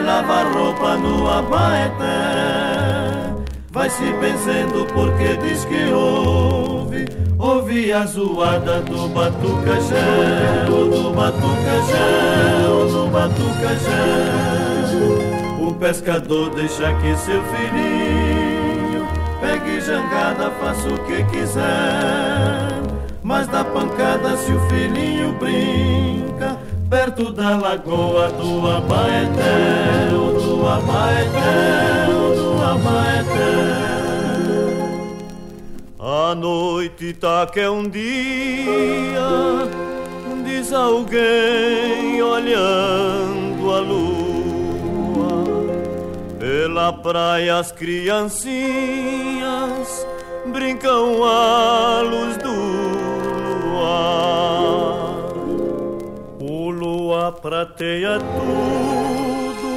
Vai 0.00 0.06
lavar 0.06 0.50
roupa 0.54 0.96
no 0.96 1.28
Abaeté 1.28 2.04
Vai 3.70 3.90
se 3.90 4.10
benzendo 4.14 4.86
porque 4.94 5.36
diz 5.36 5.66
que 5.66 5.92
ouve 5.92 7.04
Ouvi 7.38 7.92
a 7.92 8.06
zoada 8.06 8.80
do 8.80 9.08
batucajé, 9.08 10.64
do 10.66 11.12
batucajé, 11.14 12.62
do 12.90 13.10
batucajé. 13.10 13.98
O 15.58 15.74
pescador 15.74 16.50
deixa 16.50 16.92
que 16.94 17.16
seu 17.16 17.42
filhinho 17.44 19.06
pegue 19.40 19.80
jangada, 19.80 20.50
faça 20.60 20.88
o 20.88 20.98
que 21.04 21.24
quiser. 21.24 21.62
Mas 23.22 23.46
dá 23.48 23.64
pancada 23.64 24.36
se 24.36 24.52
o 24.52 24.60
filhinho 24.68 25.32
brinca 25.38 26.59
perto 26.90 27.32
da 27.32 27.56
lagoa 27.56 28.28
do 28.32 28.68
Abaeté, 28.68 30.08
do 30.10 30.66
Abaeté, 30.66 32.06
do 32.34 32.60
Abaeté. 32.60 34.00
A 36.00 36.34
noite 36.34 37.12
tá 37.12 37.46
que 37.46 37.60
é 37.60 37.70
um 37.70 37.88
dia, 37.88 39.20
diz 40.44 40.72
alguém 40.72 42.20
olhando 42.20 43.70
a 43.70 43.78
lua. 43.78 45.30
Pela 46.40 46.92
praia 46.92 47.58
as 47.58 47.70
criancinhas 47.70 48.50
brincam 50.46 51.22
à 51.22 52.00
luz 52.00 52.36
do 52.38 52.79
prateia 57.32 58.18
tudo, 58.18 59.70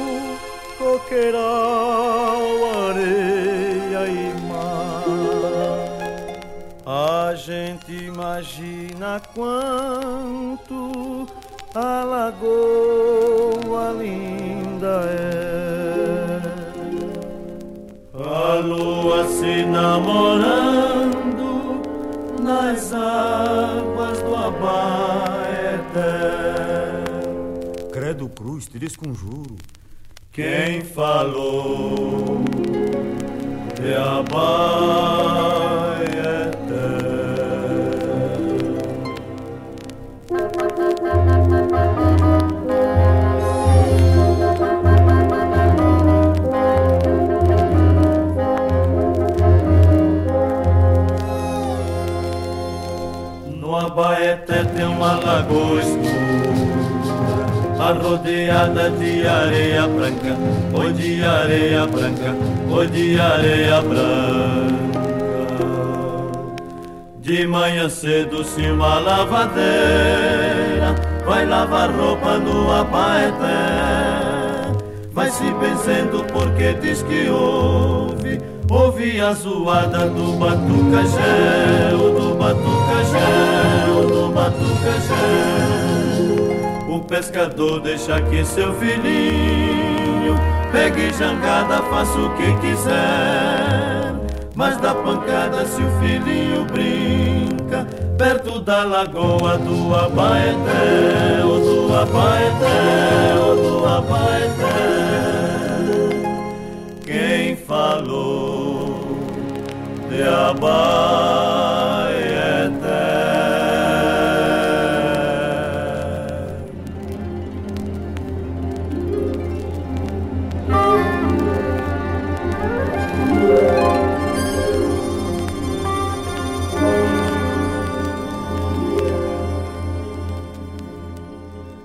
coqueiral, 0.78 2.42
areia 2.88 4.08
e 4.08 4.34
a 6.86 7.34
gente 7.34 7.92
imagina 7.92 9.20
quanto 9.34 11.26
a 11.74 12.04
lagoa 12.04 13.90
linda 13.98 15.00
é. 15.08 16.40
A 18.14 18.54
lua 18.60 19.26
se 19.26 19.64
namorando 19.64 21.02
nas 22.40 22.92
águas 22.92 24.22
do 24.22 24.36
Abaeté. 24.36 24.94
Cruz, 28.54 28.68
te 28.68 28.78
desconjuro. 28.78 29.56
Quem 30.30 30.82
falou 30.82 32.44
de 33.74 33.94
Abaeté? 33.96 34.44
No 53.60 53.74
Abaeté 53.74 54.64
tem 54.64 54.84
uma 54.86 55.14
lagoa 55.14 55.82
escura 57.84 57.90
Arrodeada 57.90 58.90
de 58.90 59.26
areia 59.26 59.86
branca 59.86 60.36
Oi 60.72 60.92
de 60.92 61.24
areia 61.24 61.86
branca 61.86 62.34
Oi 62.70 62.86
de 62.86 63.20
areia 63.20 63.82
branca 63.82 64.84
de 67.20 67.46
manhã 67.46 67.88
cedo 67.88 68.44
se 68.44 68.60
uma 68.70 68.98
lavadeira 68.98 69.64
Vai 71.24 71.46
lavar 71.46 71.90
roupa 71.90 72.36
no 72.36 72.70
Abaeté 72.70 73.34
Vai 75.10 75.30
se 75.30 75.50
benzendo 75.54 76.22
porque 76.24 76.74
diz 76.74 77.02
que 77.02 77.30
ouve 77.30 78.38
Ouvi 78.70 79.20
a 79.20 79.32
zoada 79.32 80.08
do 80.08 80.32
batucajé, 80.32 81.90
do 81.92 82.34
batucajé, 82.34 83.86
do 84.08 84.28
batucajé. 84.30 86.13
O 86.94 87.00
pescador 87.00 87.80
deixa 87.80 88.20
que 88.20 88.44
seu 88.44 88.72
filhinho 88.74 90.36
pegue 90.70 91.12
jangada, 91.12 91.82
faça 91.90 92.16
o 92.16 92.30
que 92.36 92.56
quiser. 92.60 94.14
Mas 94.54 94.76
dá 94.76 94.94
pancada 94.94 95.66
se 95.66 95.82
o 95.82 95.90
filhinho 95.98 96.64
brinca 96.66 97.84
perto 98.16 98.60
da 98.60 98.84
lagoa 98.84 99.58
do 99.58 99.92
Abaeté, 99.92 101.42
do 101.42 101.96
Abaeté, 101.96 103.34
do 103.56 103.84
Abaeté. 103.84 104.84
Quem 107.04 107.56
falou 107.56 109.18
de 110.08 110.22
Abaeté? 110.22 112.03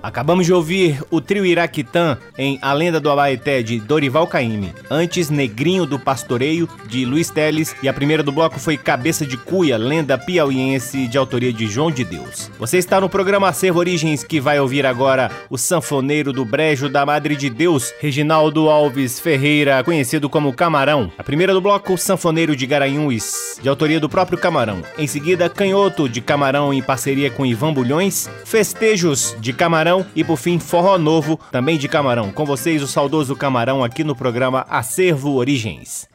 Acabamos 0.10 0.48
de 0.48 0.52
ouvir 0.52 1.04
o 1.12 1.22
trio 1.22 1.46
Iraquitã 1.46 2.18
em 2.36 2.58
A 2.64 2.74
Lenda 2.74 3.00
do 3.00 3.12
Abaeté 3.12 3.62
de 3.62 3.80
Dorival 3.80 4.26
Caymmi. 4.26 4.74
Antes, 4.90 5.30
Negrinho 5.30 5.86
do 5.86 6.00
Pastoreio 6.00 6.68
de 6.88 7.06
Luiz 7.06 7.30
Teles. 7.30 7.76
E 7.84 7.88
a 7.88 7.94
primeira 7.94 8.24
do 8.24 8.32
bloco 8.32 8.60
foi 8.60 8.76
Cabeça 8.76 9.24
de 9.24 9.38
Cuia, 9.38 9.78
lenda 9.78 10.18
piauiense 10.18 11.06
de 11.06 11.16
autoria 11.16 11.54
de 11.54 11.68
João 11.68 11.92
de 11.92 12.04
Deus. 12.04 12.50
Você 12.58 12.80
está 12.80 13.00
no 13.00 13.08
programa 13.08 13.50
Acervo 13.50 13.78
Origens 13.78 14.24
que 14.24 14.40
vai 14.40 14.60
ouvir 14.60 14.84
agora 14.84 15.30
o 15.48 15.60
sanfoneiro 15.60 16.34
do 16.34 16.44
Brejo 16.44 16.90
da 16.90 17.06
Madre 17.06 17.36
de 17.36 17.48
Deus, 17.48 17.94
Reginaldo 18.00 18.68
Alves 18.68 19.20
Ferreira, 19.20 19.84
conhecido 19.84 20.28
como 20.28 20.52
Camarão. 20.54 21.12
A 21.20 21.24
primeira 21.24 21.54
do 21.54 21.62
bloco, 21.62 21.96
Sanfoneiro 22.00 22.56
de 22.56 22.66
Garanhuns, 22.66 23.60
de 23.62 23.70
autoria 23.70 24.00
do 24.00 24.10
próprio 24.10 24.40
Camarão. 24.40 24.82
Em 24.98 25.06
seguida, 25.06 25.48
Canhoto 25.48 26.10
de 26.10 26.20
Camarão 26.20 26.74
em 26.74 26.82
parceria 26.82 27.30
com 27.30 27.46
Ivan 27.46 27.72
Bulhões. 27.72 28.28
Festejos 28.44 29.38
de 29.40 29.54
Camarão 29.54 29.99
Camarão 30.00 30.06
e 30.16 30.24
por 30.24 30.38
fim 30.38 30.60
Forró 30.60 30.98
Novo, 30.98 31.40
também 31.52 31.78
de 31.78 31.88
Camarão. 31.88 32.32
Com 32.32 32.46
vocês 32.46 32.82
o 32.82 32.88
saudoso 32.88 33.36
Camarão 33.36 33.84
aqui 33.84 34.04
no 34.04 34.16
programa 34.16 34.66
Acervo 34.70 35.36
Origens. 35.36 36.08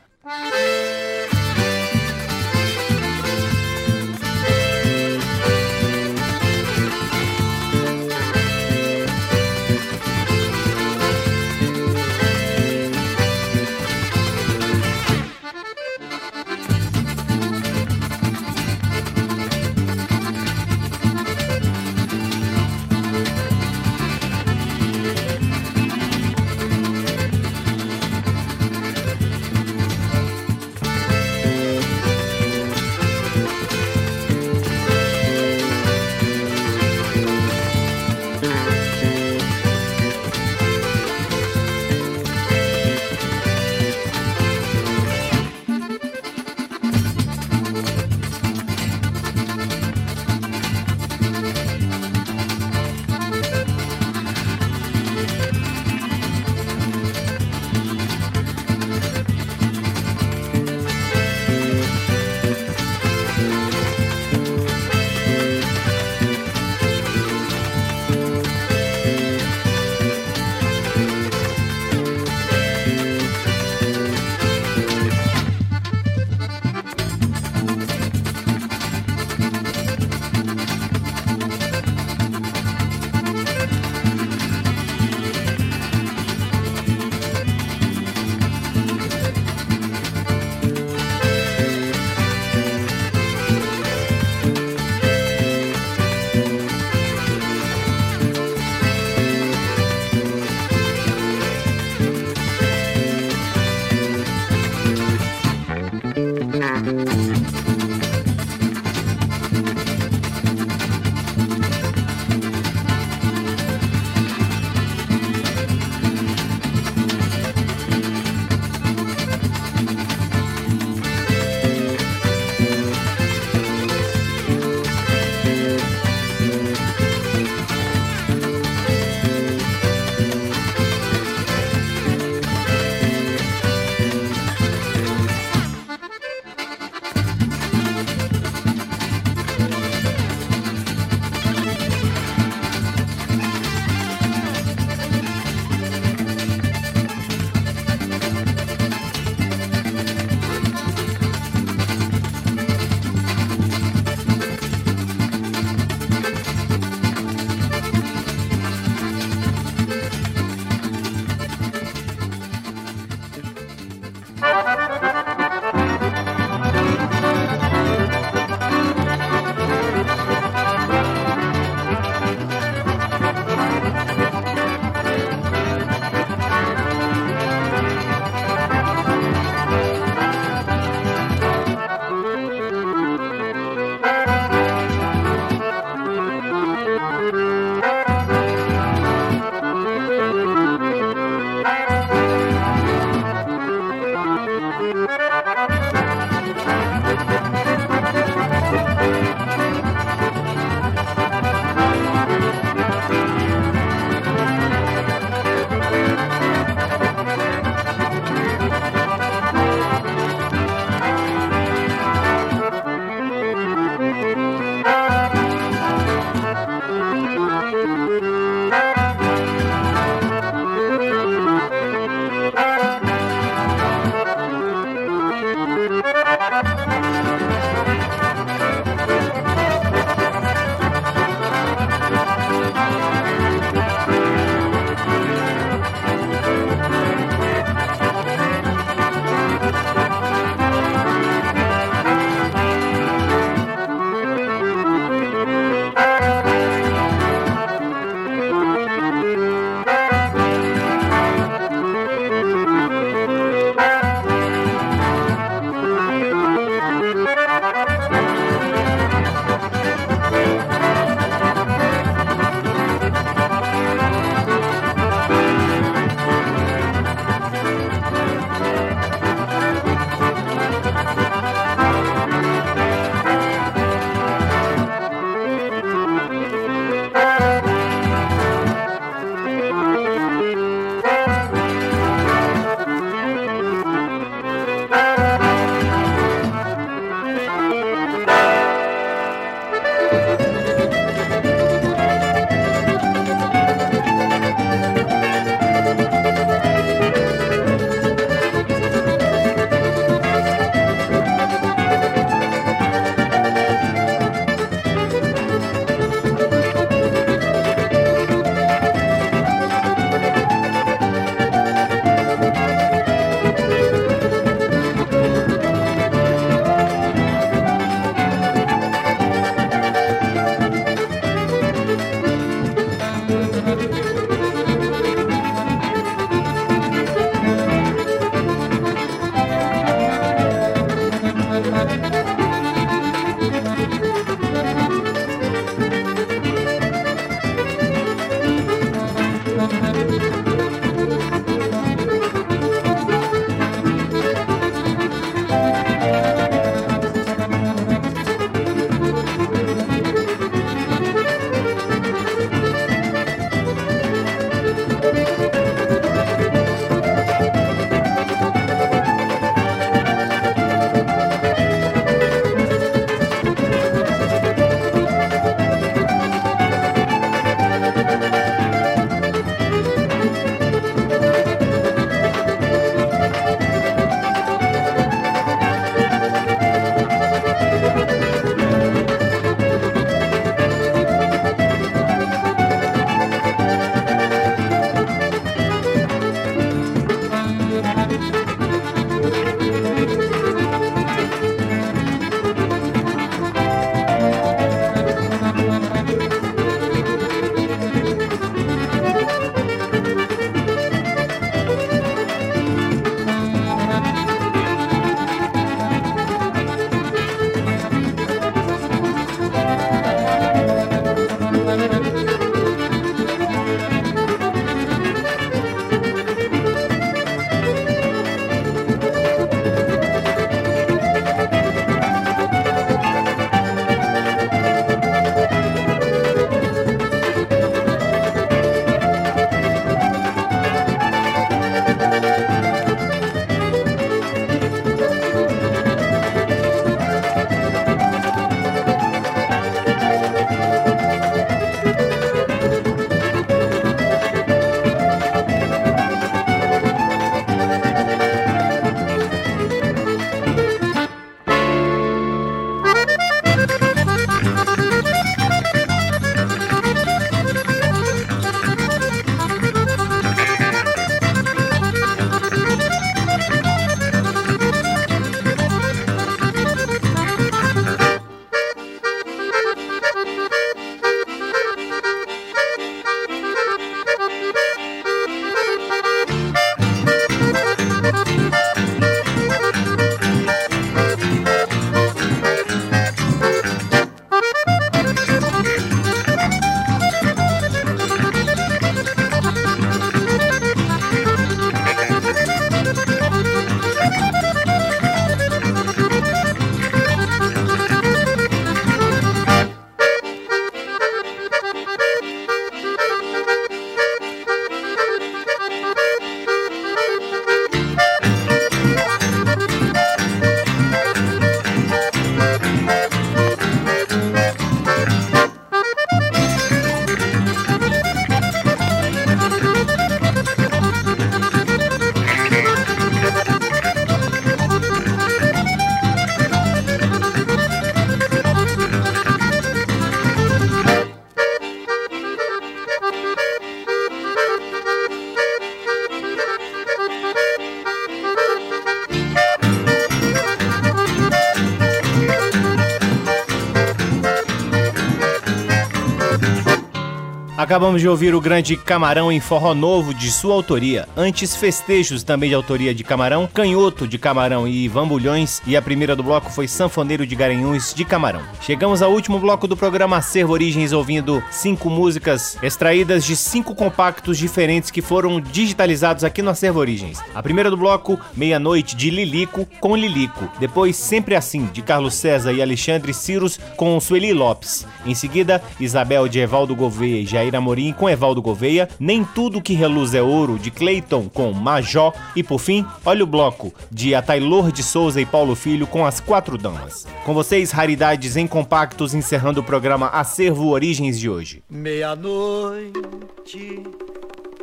Acabamos 547.75 548.00
de 548.00 548.08
ouvir 548.08 548.37
o 548.37 548.40
grande 548.40 548.77
Camarão 548.77 549.33
em 549.33 549.40
Forró 549.40 549.75
Novo 549.75 550.14
de 550.14 550.31
sua 550.31 550.54
autoria. 550.54 551.08
Antes, 551.16 551.56
Festejos, 551.56 552.22
também 552.22 552.48
de 552.48 552.54
autoria 552.54 552.94
de 552.94 553.02
Camarão, 553.02 553.48
Canhoto 553.52 554.06
de 554.06 554.16
Camarão 554.16 554.68
e 554.68 554.85
Ivan 554.85 555.08
Bulhões. 555.08 555.60
E 555.66 555.77
a 555.77 555.83
primeira 555.83 556.14
do 556.14 556.22
bloco 556.22 556.52
foi 556.52 556.68
Sanfoneiro 556.68 557.27
de 557.27 557.35
Garanhuns 557.35 557.92
de 557.92 558.04
Camarão. 558.04 558.42
Chegamos 558.60 559.02
ao 559.02 559.10
último 559.10 559.40
bloco 559.40 559.66
do 559.66 559.77
programa 559.77 560.18
Acervo 560.18 560.52
Origens, 560.52 560.92
ouvindo 560.92 561.42
cinco 561.50 561.90
músicas 561.90 562.56
extraídas 562.62 563.25
de 563.25 563.35
cinco 563.35 563.75
compactos 563.75 564.38
diferentes 564.38 564.92
que 564.92 565.02
foram 565.02 565.40
digitalizados 565.40 566.22
aqui 566.22 566.42
no 566.42 566.50
Acervo 566.50 566.79
Origens. 566.79 567.18
A 567.35 567.42
primeira 567.42 567.70
do 567.70 567.77
bloco, 567.77 568.20
Meia-Noite 568.37 568.94
de 568.94 569.10
Lilico 569.10 569.66
com 569.81 569.96
Lilico. 569.96 570.48
Depois, 570.60 570.94
Sempre 570.94 571.35
Assim, 571.35 571.68
de 571.72 571.83
Carlos 571.83 572.14
César 572.14 572.52
e 572.52 572.62
Alexandre 572.62 573.12
Cirus 573.12 573.58
com 573.77 573.98
Sueli 573.98 574.33
Lopes. 574.33 574.87
Em 575.04 575.14
seguida, 575.16 575.60
Isabel 575.81 576.29
de 576.29 576.38
Evaldo 576.38 576.77
Gouveia 576.77 577.20
e 577.20 577.27
Jair 577.27 577.44
Jair 577.44 577.63
Amorim 577.65 577.94
com 577.94 578.10
Evaldo 578.10 578.42
Gouveia, 578.42 578.87
Nem 579.00 579.25
Tudo 579.25 579.62
Que 579.62 579.73
Reluz 579.73 580.12
é 580.12 580.21
Ouro, 580.21 580.58
de 580.58 580.71
Clayton 580.71 581.31
com 581.31 581.50
Majó 581.50 582.12
e, 582.37 582.42
por 582.42 582.58
fim, 582.58 582.85
Olha 583.02 583.25
o 583.25 583.27
Bloco, 583.27 583.73
de 583.90 584.15
Atailor 584.15 584.71
de 584.71 584.83
Souza 584.83 585.19
e 585.19 585.25
Paulo 585.25 585.54
Filho 585.54 585.87
com 585.87 586.04
As 586.04 586.21
Quatro 586.21 586.58
Damas. 586.58 587.06
Com 587.25 587.33
vocês, 587.33 587.71
raridades 587.71 588.37
em 588.37 588.46
compactos, 588.46 589.15
encerrando 589.15 589.60
o 589.60 589.65
programa 589.65 590.08
Acervo 590.08 590.69
Origens 590.69 591.19
de 591.19 591.31
hoje. 591.31 591.62
Meia-noite, 591.71 592.92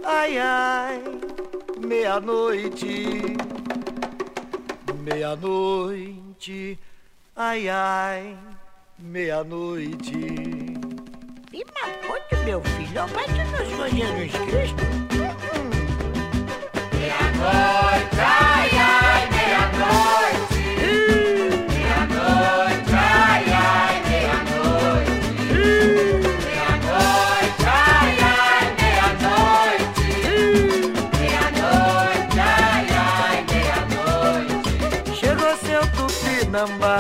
ai 0.06 0.38
ai, 0.38 1.02
meia-noite, 1.84 3.36
meia-noite, 5.04 6.78
ai 7.36 7.68
ai, 7.68 8.38
meia-noite. 9.00 10.71
E 11.54 11.66
Maputo, 11.66 12.38
meu 12.46 12.62
filho, 12.62 13.06
vai 13.08 13.26
que 13.26 13.44
nós 13.52 13.68
sonhamos 13.76 14.32
Cristo. 14.32 14.84
Meia-noite, 16.94 18.20
ai, 18.20 18.70
ai, 18.78 19.30
meia-noite. 19.32 20.62
Meia-noite, 21.68 22.94
ai, 22.94 23.44
ai, 23.52 23.96
meia-noite. 24.08 25.12
Meia-noite, 26.46 27.64
ai, 27.68 28.12
ai, 28.32 28.66
meia-noite. 28.80 30.08
Meia-noite, 31.20 32.40
ai, 32.40 32.86
ai, 32.96 33.38
meia-noite. 33.52 35.12
Chegou 35.20 35.54
seu 35.58 35.84
tupinambá, 35.92 36.98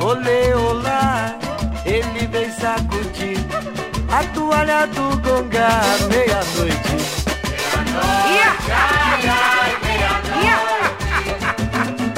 olê, 0.00 0.52
olá, 0.54 1.38
ele 1.88 2.26
vem 2.26 2.50
sacudir 2.52 3.38
a 4.10 4.22
toalha 4.34 4.86
do 4.88 5.16
gonga 5.20 5.68
meia-noite. 6.10 6.96
Meia-noite, 8.24 8.72
ai, 8.72 9.28
ai, 9.28 9.76
meia-noite. 9.84 10.38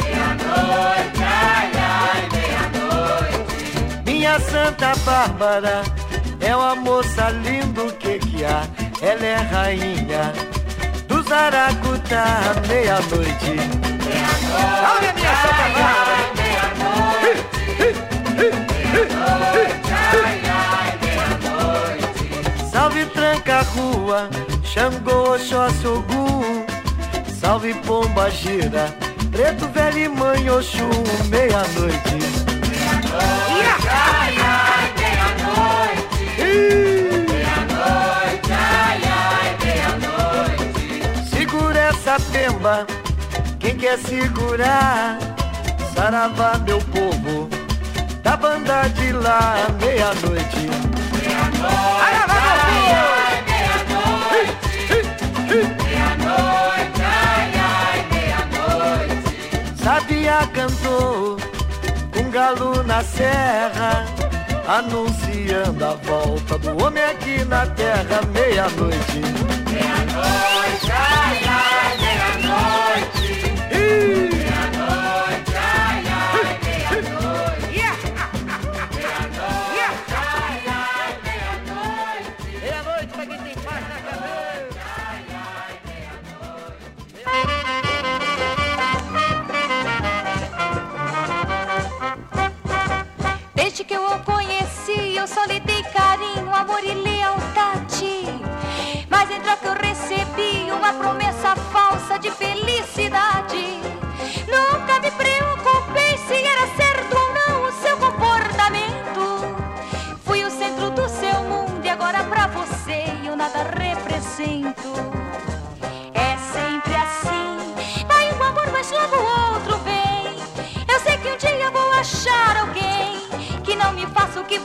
Meia-noite, 0.02 1.22
ai, 1.22 1.70
ai, 1.76 2.28
meia-noite. 2.32 4.02
Minha 4.04 4.40
Santa 4.40 4.92
Bárbara 5.04 5.82
é 6.40 6.56
uma 6.56 6.74
moça 6.74 7.30
lindo 7.30 7.92
que 7.94 8.18
que 8.18 8.44
há, 8.44 8.62
ela 9.00 9.24
é 9.24 9.36
rainha 9.36 10.32
do 11.06 11.22
Zaracutá 11.22 12.54
meia-noite. 12.66 13.50
Meia-noite, 13.50 14.50
Salve 14.80 15.06
a 15.06 15.12
minha 15.12 15.36
Santa 15.36 15.68
Bárbara! 15.78 16.09
Salve 22.70 23.07
tranca 23.07 23.62
rua, 23.62 24.28
Xangô, 24.64 25.34
Oxóssi, 25.34 25.84
Salve 27.41 27.74
pomba 27.86 28.30
gira, 28.30 28.95
preto 29.30 29.68
velho 29.68 29.99
e 29.99 30.09
mãe 30.09 30.51
Oxum 30.51 30.88
Meia-noite 31.28 32.11
Meia-noite, 32.68 33.88
ai, 33.88 34.36
ai, 34.38 34.93
meia-noite. 34.99 36.45
Meia-noite, 37.32 38.53
ai, 38.53 39.01
ai, 39.05 39.57
meia-noite. 39.64 41.28
Segura 41.30 41.78
essa 41.78 42.16
pemba, 42.32 42.86
quem 43.59 43.76
quer 43.76 43.99
segurar 43.99 45.18
Saravá, 45.95 46.59
meu 46.59 46.78
povo, 46.78 47.49
da 48.31 48.37
banda 48.37 48.89
de 48.91 49.11
lá 49.12 49.57
Meia-noite 49.81 50.70
Meia-noite, 51.12 52.20
meia-noite. 55.85 57.03
Ai, 57.03 57.51
ai, 57.59 58.07
meia-noite. 58.12 59.83
Sabia 59.83 60.39
cantou 60.55 61.37
com 62.12 62.31
galo 62.31 62.83
na 62.85 63.03
serra, 63.03 64.07
anunciando 64.68 65.85
a 65.85 65.95
volta 65.95 66.59
do 66.59 66.85
homem 66.85 67.03
aqui 67.05 67.45
na 67.45 67.66
terra, 67.66 68.20
meia-noite. 68.33 69.20
Meia-noite, 69.70 70.93
ai, 70.93 71.41
ai. 71.49 71.70
Meia-noite, 72.01 73.51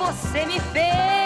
você 0.05 0.45
me 0.45 0.59
fez. 0.59 1.24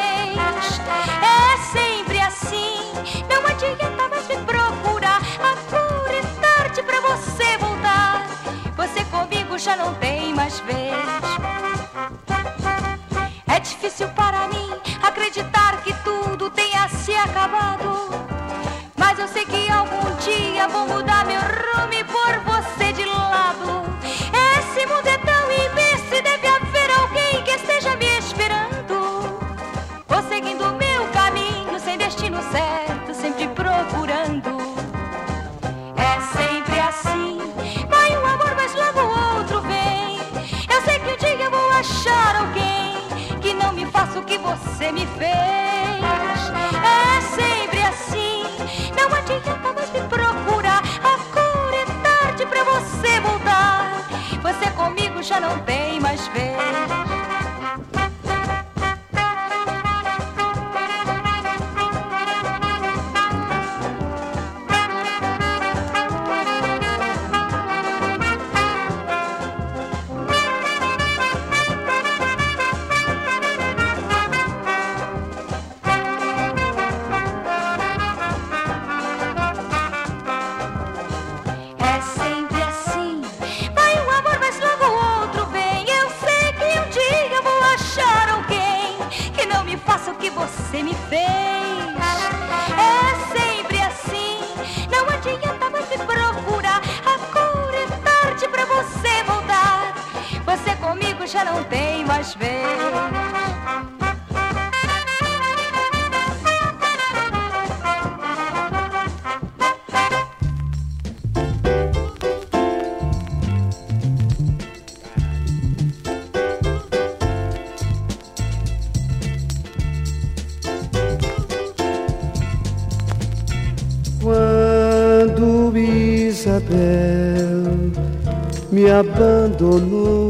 Abandonou 128.99 130.27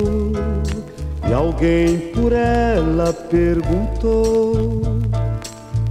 e 1.27 1.33
alguém 1.33 1.97
por 2.13 2.31
ela 2.33 3.11
perguntou: 3.13 4.81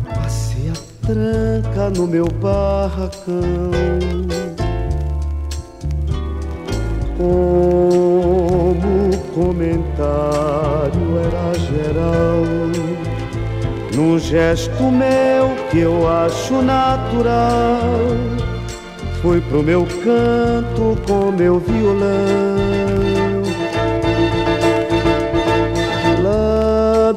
Passei 0.05 0.71
a 0.71 1.07
tranca 1.07 1.91
no 1.97 2.07
meu 2.07 2.27
barracão. 2.41 3.71
Como 7.17 9.11
o 9.11 9.19
comentário 9.35 11.19
era 11.19 11.53
geral, 11.59 12.45
num 13.95 14.19
gesto 14.21 14.85
meu 14.85 15.51
que 15.71 15.81
eu 15.81 16.09
acho 16.09 16.63
natural, 16.63 17.81
fui 19.21 19.41
pro 19.41 19.63
meu 19.63 19.85
canto 20.05 20.97
com 21.07 21.33
meu 21.33 21.59
violão. 21.59 22.68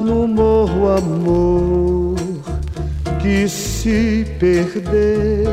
No 0.00 0.26
morro 0.26 0.88
amor 0.88 2.16
que 3.20 3.46
se 3.46 4.24
perder, 4.40 5.46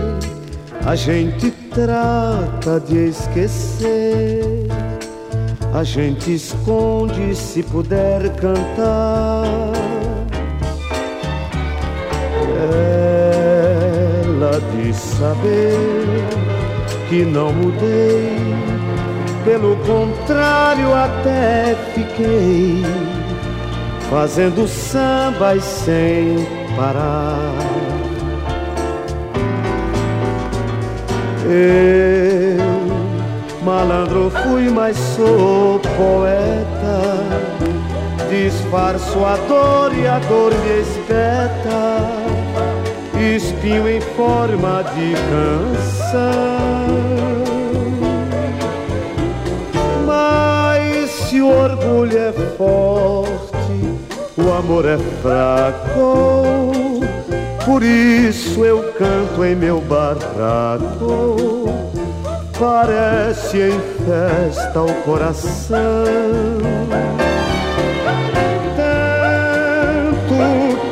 a 0.86 0.96
gente 0.96 1.52
trata 1.74 2.80
de 2.80 3.10
esquecer. 3.10 4.66
A 5.74 5.84
gente 5.84 6.36
esconde 6.36 7.36
se 7.36 7.62
puder 7.64 8.34
cantar. 8.38 9.44
Ela 14.24 14.62
diz 14.74 14.96
saber 14.96 15.76
que 17.10 17.26
não 17.26 17.52
mudei, 17.52 18.38
pelo 19.44 19.76
contrário, 19.86 20.94
até 20.96 21.76
fiquei 21.94 23.09
fazendo 24.10 24.68
sambas 24.68 25.64
sem 25.64 26.48
parar. 26.76 27.54
Eu, 31.46 32.60
malandro, 33.64 34.32
fui, 34.44 34.70
mas 34.70 34.98
sou 34.98 35.80
poeta. 35.80 36.60
Disfarço 38.30 39.26
a 39.26 39.36
dor 39.48 39.92
e 39.96 40.08
a 40.08 40.20
dor 40.20 40.54
me 40.54 40.82
espeta. 40.82 42.20
Espinho 43.36 43.90
em 43.90 44.02
forma 44.02 44.84
de 44.96 45.14
canção. 45.30 46.20
Mas 50.06 51.10
se 51.10 51.42
o 51.42 51.48
orgulho 51.48 52.18
é 52.18 52.32
forte, 52.56 53.49
o 54.50 54.54
amor 54.54 54.86
é 54.86 54.98
fraco. 55.22 56.72
Por 57.66 57.84
isso 57.84 58.66
eu 58.66 58.92
canto 58.94 59.46
em 59.46 59.56
meu 59.56 59.80
barraco. 59.82 61.70
Parece 62.58 63.58
em 63.58 63.80
festa 64.06 64.82
o 64.82 64.94
coração. 65.04 65.78
Tanto 68.76 70.34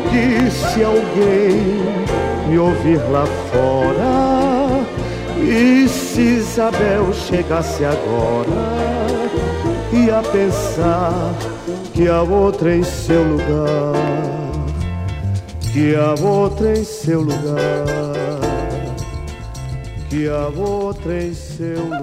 que 0.09 0.51
se 0.51 0.83
alguém 0.83 1.81
me 2.47 2.59
ouvir 2.59 3.01
lá 3.11 3.25
fora, 3.51 4.85
e 5.41 5.87
se 5.89 6.21
Isabel 6.21 7.11
chegasse 7.13 7.83
agora, 7.83 8.47
ia 9.91 10.21
pensar 10.31 11.56
que 11.97 12.07
a 12.07 12.21
outra 12.21 12.75
em 12.75 12.83
seu 12.83 13.23
lugar 13.23 14.27
que 15.77 15.95
a 15.95 16.15
outra 16.25 16.75
em 16.75 16.83
seu 16.83 17.21
lugar, 17.21 17.85
que 20.09 20.27
a 20.27 20.47
outra 20.47 21.23
em 21.23 21.33
seu 21.35 21.79
lugar. 21.83 21.96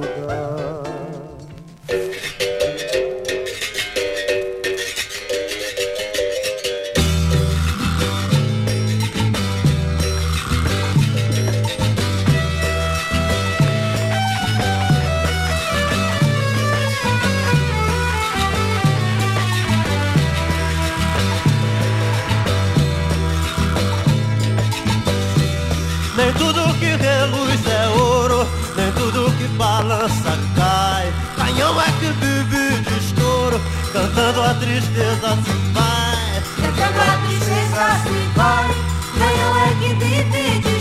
Nem 26.25 26.33
tudo 26.33 26.73
que 26.79 26.87
reluz 26.87 27.67
é 27.67 27.89
ouro, 28.01 28.49
nem 28.75 28.91
tudo 28.93 29.31
que 29.37 29.47
balança 29.59 30.39
cai. 30.57 31.13
Canhão 31.37 31.79
é 31.79 31.85
que 32.01 32.07
vive 32.13 32.81
de 32.81 32.99
estouro, 32.99 33.61
cantando 33.93 34.41
a 34.41 34.55
tristeza 34.55 35.37
se 35.45 35.53
vai. 35.75 36.43
Cantando 36.57 37.01
a 37.03 37.19
tristeza 37.27 38.01
se 38.05 38.17
vai. 38.35 38.71
Canhão 39.19 39.53
é 39.59 39.69
que 39.79 39.95
vive 40.03 40.59
de 40.61 40.74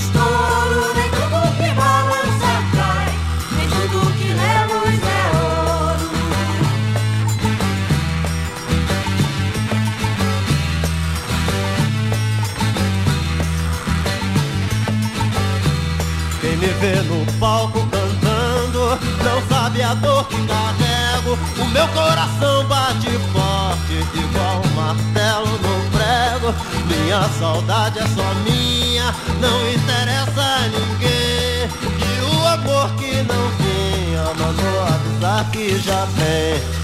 vê 16.83 17.01
no 17.03 17.25
palco 17.39 17.79
cantando, 17.87 18.99
não 19.23 19.41
sabe 19.47 19.81
a 19.81 19.93
dor 19.93 20.27
que 20.27 20.35
carrego. 20.45 21.37
O 21.57 21.65
meu 21.69 21.87
coração 21.89 22.65
bate 22.67 23.09
forte, 23.31 23.93
igual 24.13 24.61
um 24.65 24.75
martelo 24.75 25.47
no 25.47 25.91
prego. 25.91 26.53
Minha 26.85 27.23
saudade 27.39 27.99
é 27.99 28.07
só 28.07 28.33
minha, 28.43 29.15
não 29.39 29.71
interessa 29.71 30.41
a 30.41 30.67
ninguém. 30.67 31.69
E 32.03 32.35
o 32.35 32.47
amor 32.47 32.89
que 32.95 33.13
não 33.23 33.47
vinha, 33.61 34.23
mandou 34.37 34.83
avisar 34.83 35.49
que 35.51 35.79
já 35.79 36.03
vem. 36.17 36.82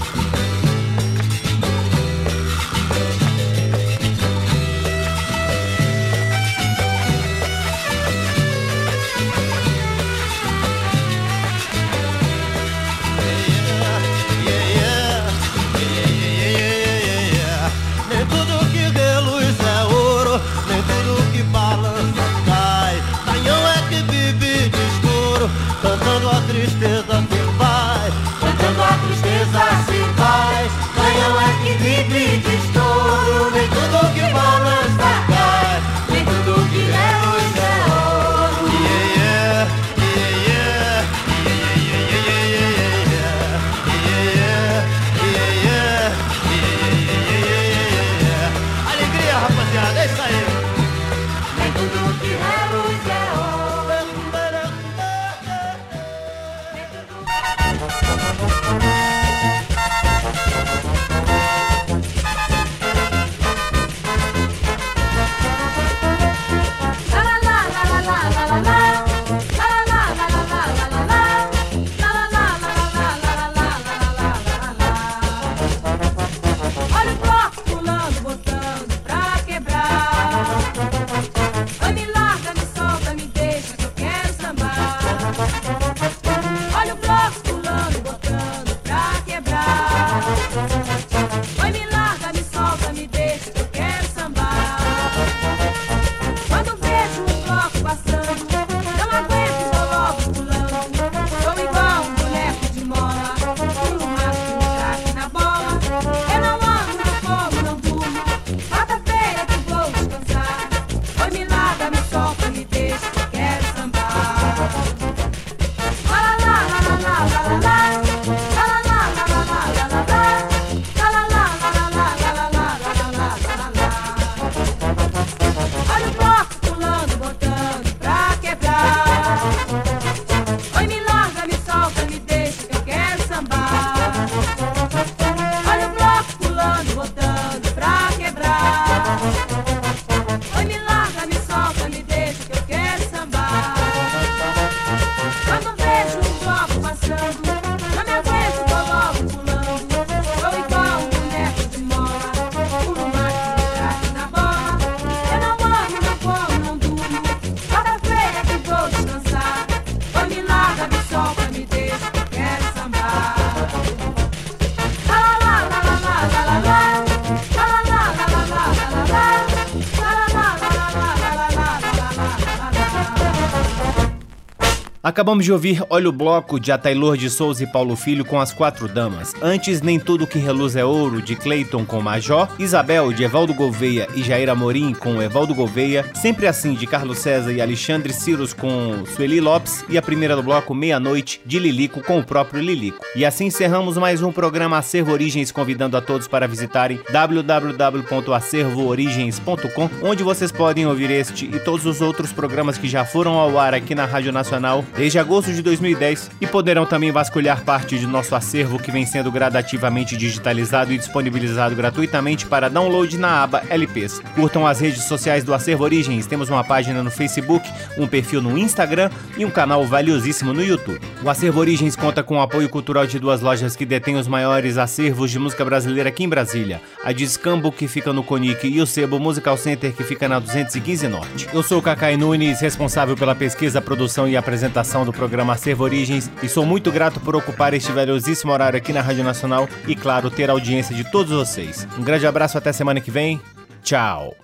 Acabamos 175.20 175.44
de 175.44 175.52
ouvir 175.52 175.84
Olha 175.90 176.08
o 176.08 176.12
Bloco 176.12 176.58
de 176.58 176.72
Atailor 176.72 177.14
de 177.14 177.28
Souza 177.28 177.62
e 177.62 177.66
Paulo 177.66 177.94
Filho 177.94 178.24
com 178.24 178.40
As 178.40 178.54
Quatro 178.54 178.88
Damas. 178.88 179.34
Antes, 179.42 179.82
Nem 179.82 180.00
Tudo 180.00 180.26
Que 180.26 180.38
Reluz 180.38 180.76
é 180.76 180.84
Ouro 180.84 181.20
de 181.20 181.36
Clayton 181.36 181.84
com 181.84 182.00
Major. 182.00 182.48
Isabel 182.58 183.12
de 183.12 183.24
Evaldo 183.24 183.52
Gouveia 183.52 184.08
e 184.14 184.22
Jair 184.22 184.48
Amorim 184.48 184.94
com 184.94 185.20
Evaldo 185.20 185.54
Gouveia. 185.54 186.06
Sempre 186.14 186.46
Assim 186.46 186.72
de 186.72 186.86
Carlos 186.86 187.18
César 187.18 187.52
e 187.52 187.60
Alexandre 187.60 188.14
Ciros 188.14 188.54
com 188.54 189.04
Sueli 189.14 189.42
Lopes. 189.42 189.84
E 189.90 189.98
a 189.98 190.02
primeira 190.02 190.34
do 190.34 190.42
bloco, 190.42 190.74
Meia-Noite 190.74 191.42
de 191.44 191.58
Lilico 191.58 192.02
com 192.02 192.18
o 192.18 192.24
próprio 192.24 192.62
Lilico. 192.62 193.04
E 193.14 193.26
assim 193.26 193.48
encerramos 193.48 193.98
mais 193.98 194.22
um 194.22 194.32
programa 194.32 194.78
Acervo 194.78 195.12
Origens, 195.12 195.52
convidando 195.52 195.98
a 195.98 196.00
todos 196.00 196.26
para 196.26 196.48
visitarem 196.48 196.98
www.acervoorigens.com, 197.12 199.90
onde 200.02 200.22
vocês 200.22 200.50
podem 200.50 200.86
ouvir 200.86 201.10
este 201.10 201.44
e 201.44 201.58
todos 201.58 201.84
os 201.84 202.00
outros 202.00 202.32
programas 202.32 202.78
que 202.78 202.88
já 202.88 203.04
foram 203.04 203.34
ao 203.34 203.58
ar 203.58 203.74
aqui 203.74 203.94
na 203.94 204.06
Rádio 204.06 204.32
Nacional 204.32 204.82
desde 204.96 205.09
agosto 205.18 205.52
de 205.52 205.62
2010 205.62 206.30
e 206.40 206.46
poderão 206.46 206.84
também 206.84 207.10
vasculhar 207.10 207.62
parte 207.62 207.98
de 207.98 208.06
nosso 208.06 208.34
acervo 208.34 208.78
que 208.78 208.90
vem 208.90 209.06
sendo 209.06 209.32
gradativamente 209.32 210.16
digitalizado 210.16 210.92
e 210.92 210.98
disponibilizado 210.98 211.74
gratuitamente 211.74 212.46
para 212.46 212.68
download 212.68 213.16
na 213.16 213.42
aba 213.42 213.62
LPs. 213.68 214.20
Curtam 214.34 214.66
as 214.66 214.80
redes 214.80 215.04
sociais 215.04 215.44
do 215.44 215.54
Acervo 215.54 215.84
Origens, 215.84 216.26
temos 216.26 216.48
uma 216.48 216.62
página 216.62 217.02
no 217.02 217.10
Facebook, 217.10 217.68
um 217.96 218.06
perfil 218.06 218.42
no 218.42 218.58
Instagram 218.58 219.10
e 219.36 219.44
um 219.44 219.50
canal 219.50 219.84
valiosíssimo 219.86 220.52
no 220.52 220.62
YouTube. 220.62 221.00
O 221.22 221.30
Acervo 221.30 221.60
Origens 221.60 221.96
conta 221.96 222.22
com 222.22 222.36
o 222.36 222.42
apoio 222.42 222.68
cultural 222.68 223.06
de 223.06 223.18
duas 223.18 223.40
lojas 223.40 223.74
que 223.74 223.86
detêm 223.86 224.16
os 224.16 224.28
maiores 224.28 224.76
acervos 224.76 225.30
de 225.30 225.38
música 225.38 225.64
brasileira 225.64 226.08
aqui 226.08 226.24
em 226.24 226.28
Brasília: 226.28 226.80
a 227.02 227.12
Discambo, 227.12 227.72
que 227.72 227.88
fica 227.88 228.12
no 228.12 228.22
Conic, 228.22 228.68
e 228.68 228.80
o 228.80 228.86
Sebo 228.86 229.18
Musical 229.18 229.56
Center, 229.56 229.92
que 229.92 230.04
fica 230.04 230.28
na 230.28 230.38
215 230.38 231.08
Norte. 231.08 231.48
Eu 231.52 231.62
sou 231.62 231.78
o 231.78 231.82
Cacai 231.82 232.16
Nunes, 232.16 232.60
responsável 232.60 233.16
pela 233.16 233.34
pesquisa, 233.34 233.80
produção 233.80 234.28
e 234.28 234.36
apresentação 234.36 234.89
do 234.90 235.12
programa 235.12 235.52
Acervo 235.52 235.84
Origens 235.84 236.28
e 236.42 236.48
sou 236.48 236.66
muito 236.66 236.90
grato 236.90 237.20
por 237.20 237.36
ocupar 237.36 237.72
este 237.74 237.92
valiosíssimo 237.92 238.50
horário 238.52 238.76
aqui 238.76 238.92
na 238.92 239.00
Rádio 239.00 239.22
Nacional 239.22 239.68
e, 239.86 239.94
claro, 239.94 240.28
ter 240.30 240.50
a 240.50 240.52
audiência 240.52 240.94
de 240.94 241.08
todos 241.12 241.32
vocês. 241.32 241.86
Um 241.96 242.02
grande 242.02 242.26
abraço 242.26 242.58
até 242.58 242.72
semana 242.72 243.00
que 243.00 243.10
vem. 243.10 243.40
Tchau. 243.84 244.34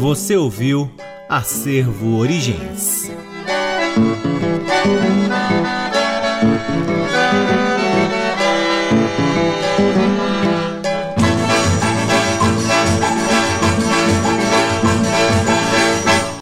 Você 0.00 0.36
ouviu 0.36 0.90
Acervo 1.28 2.18
Origens. 2.18 3.12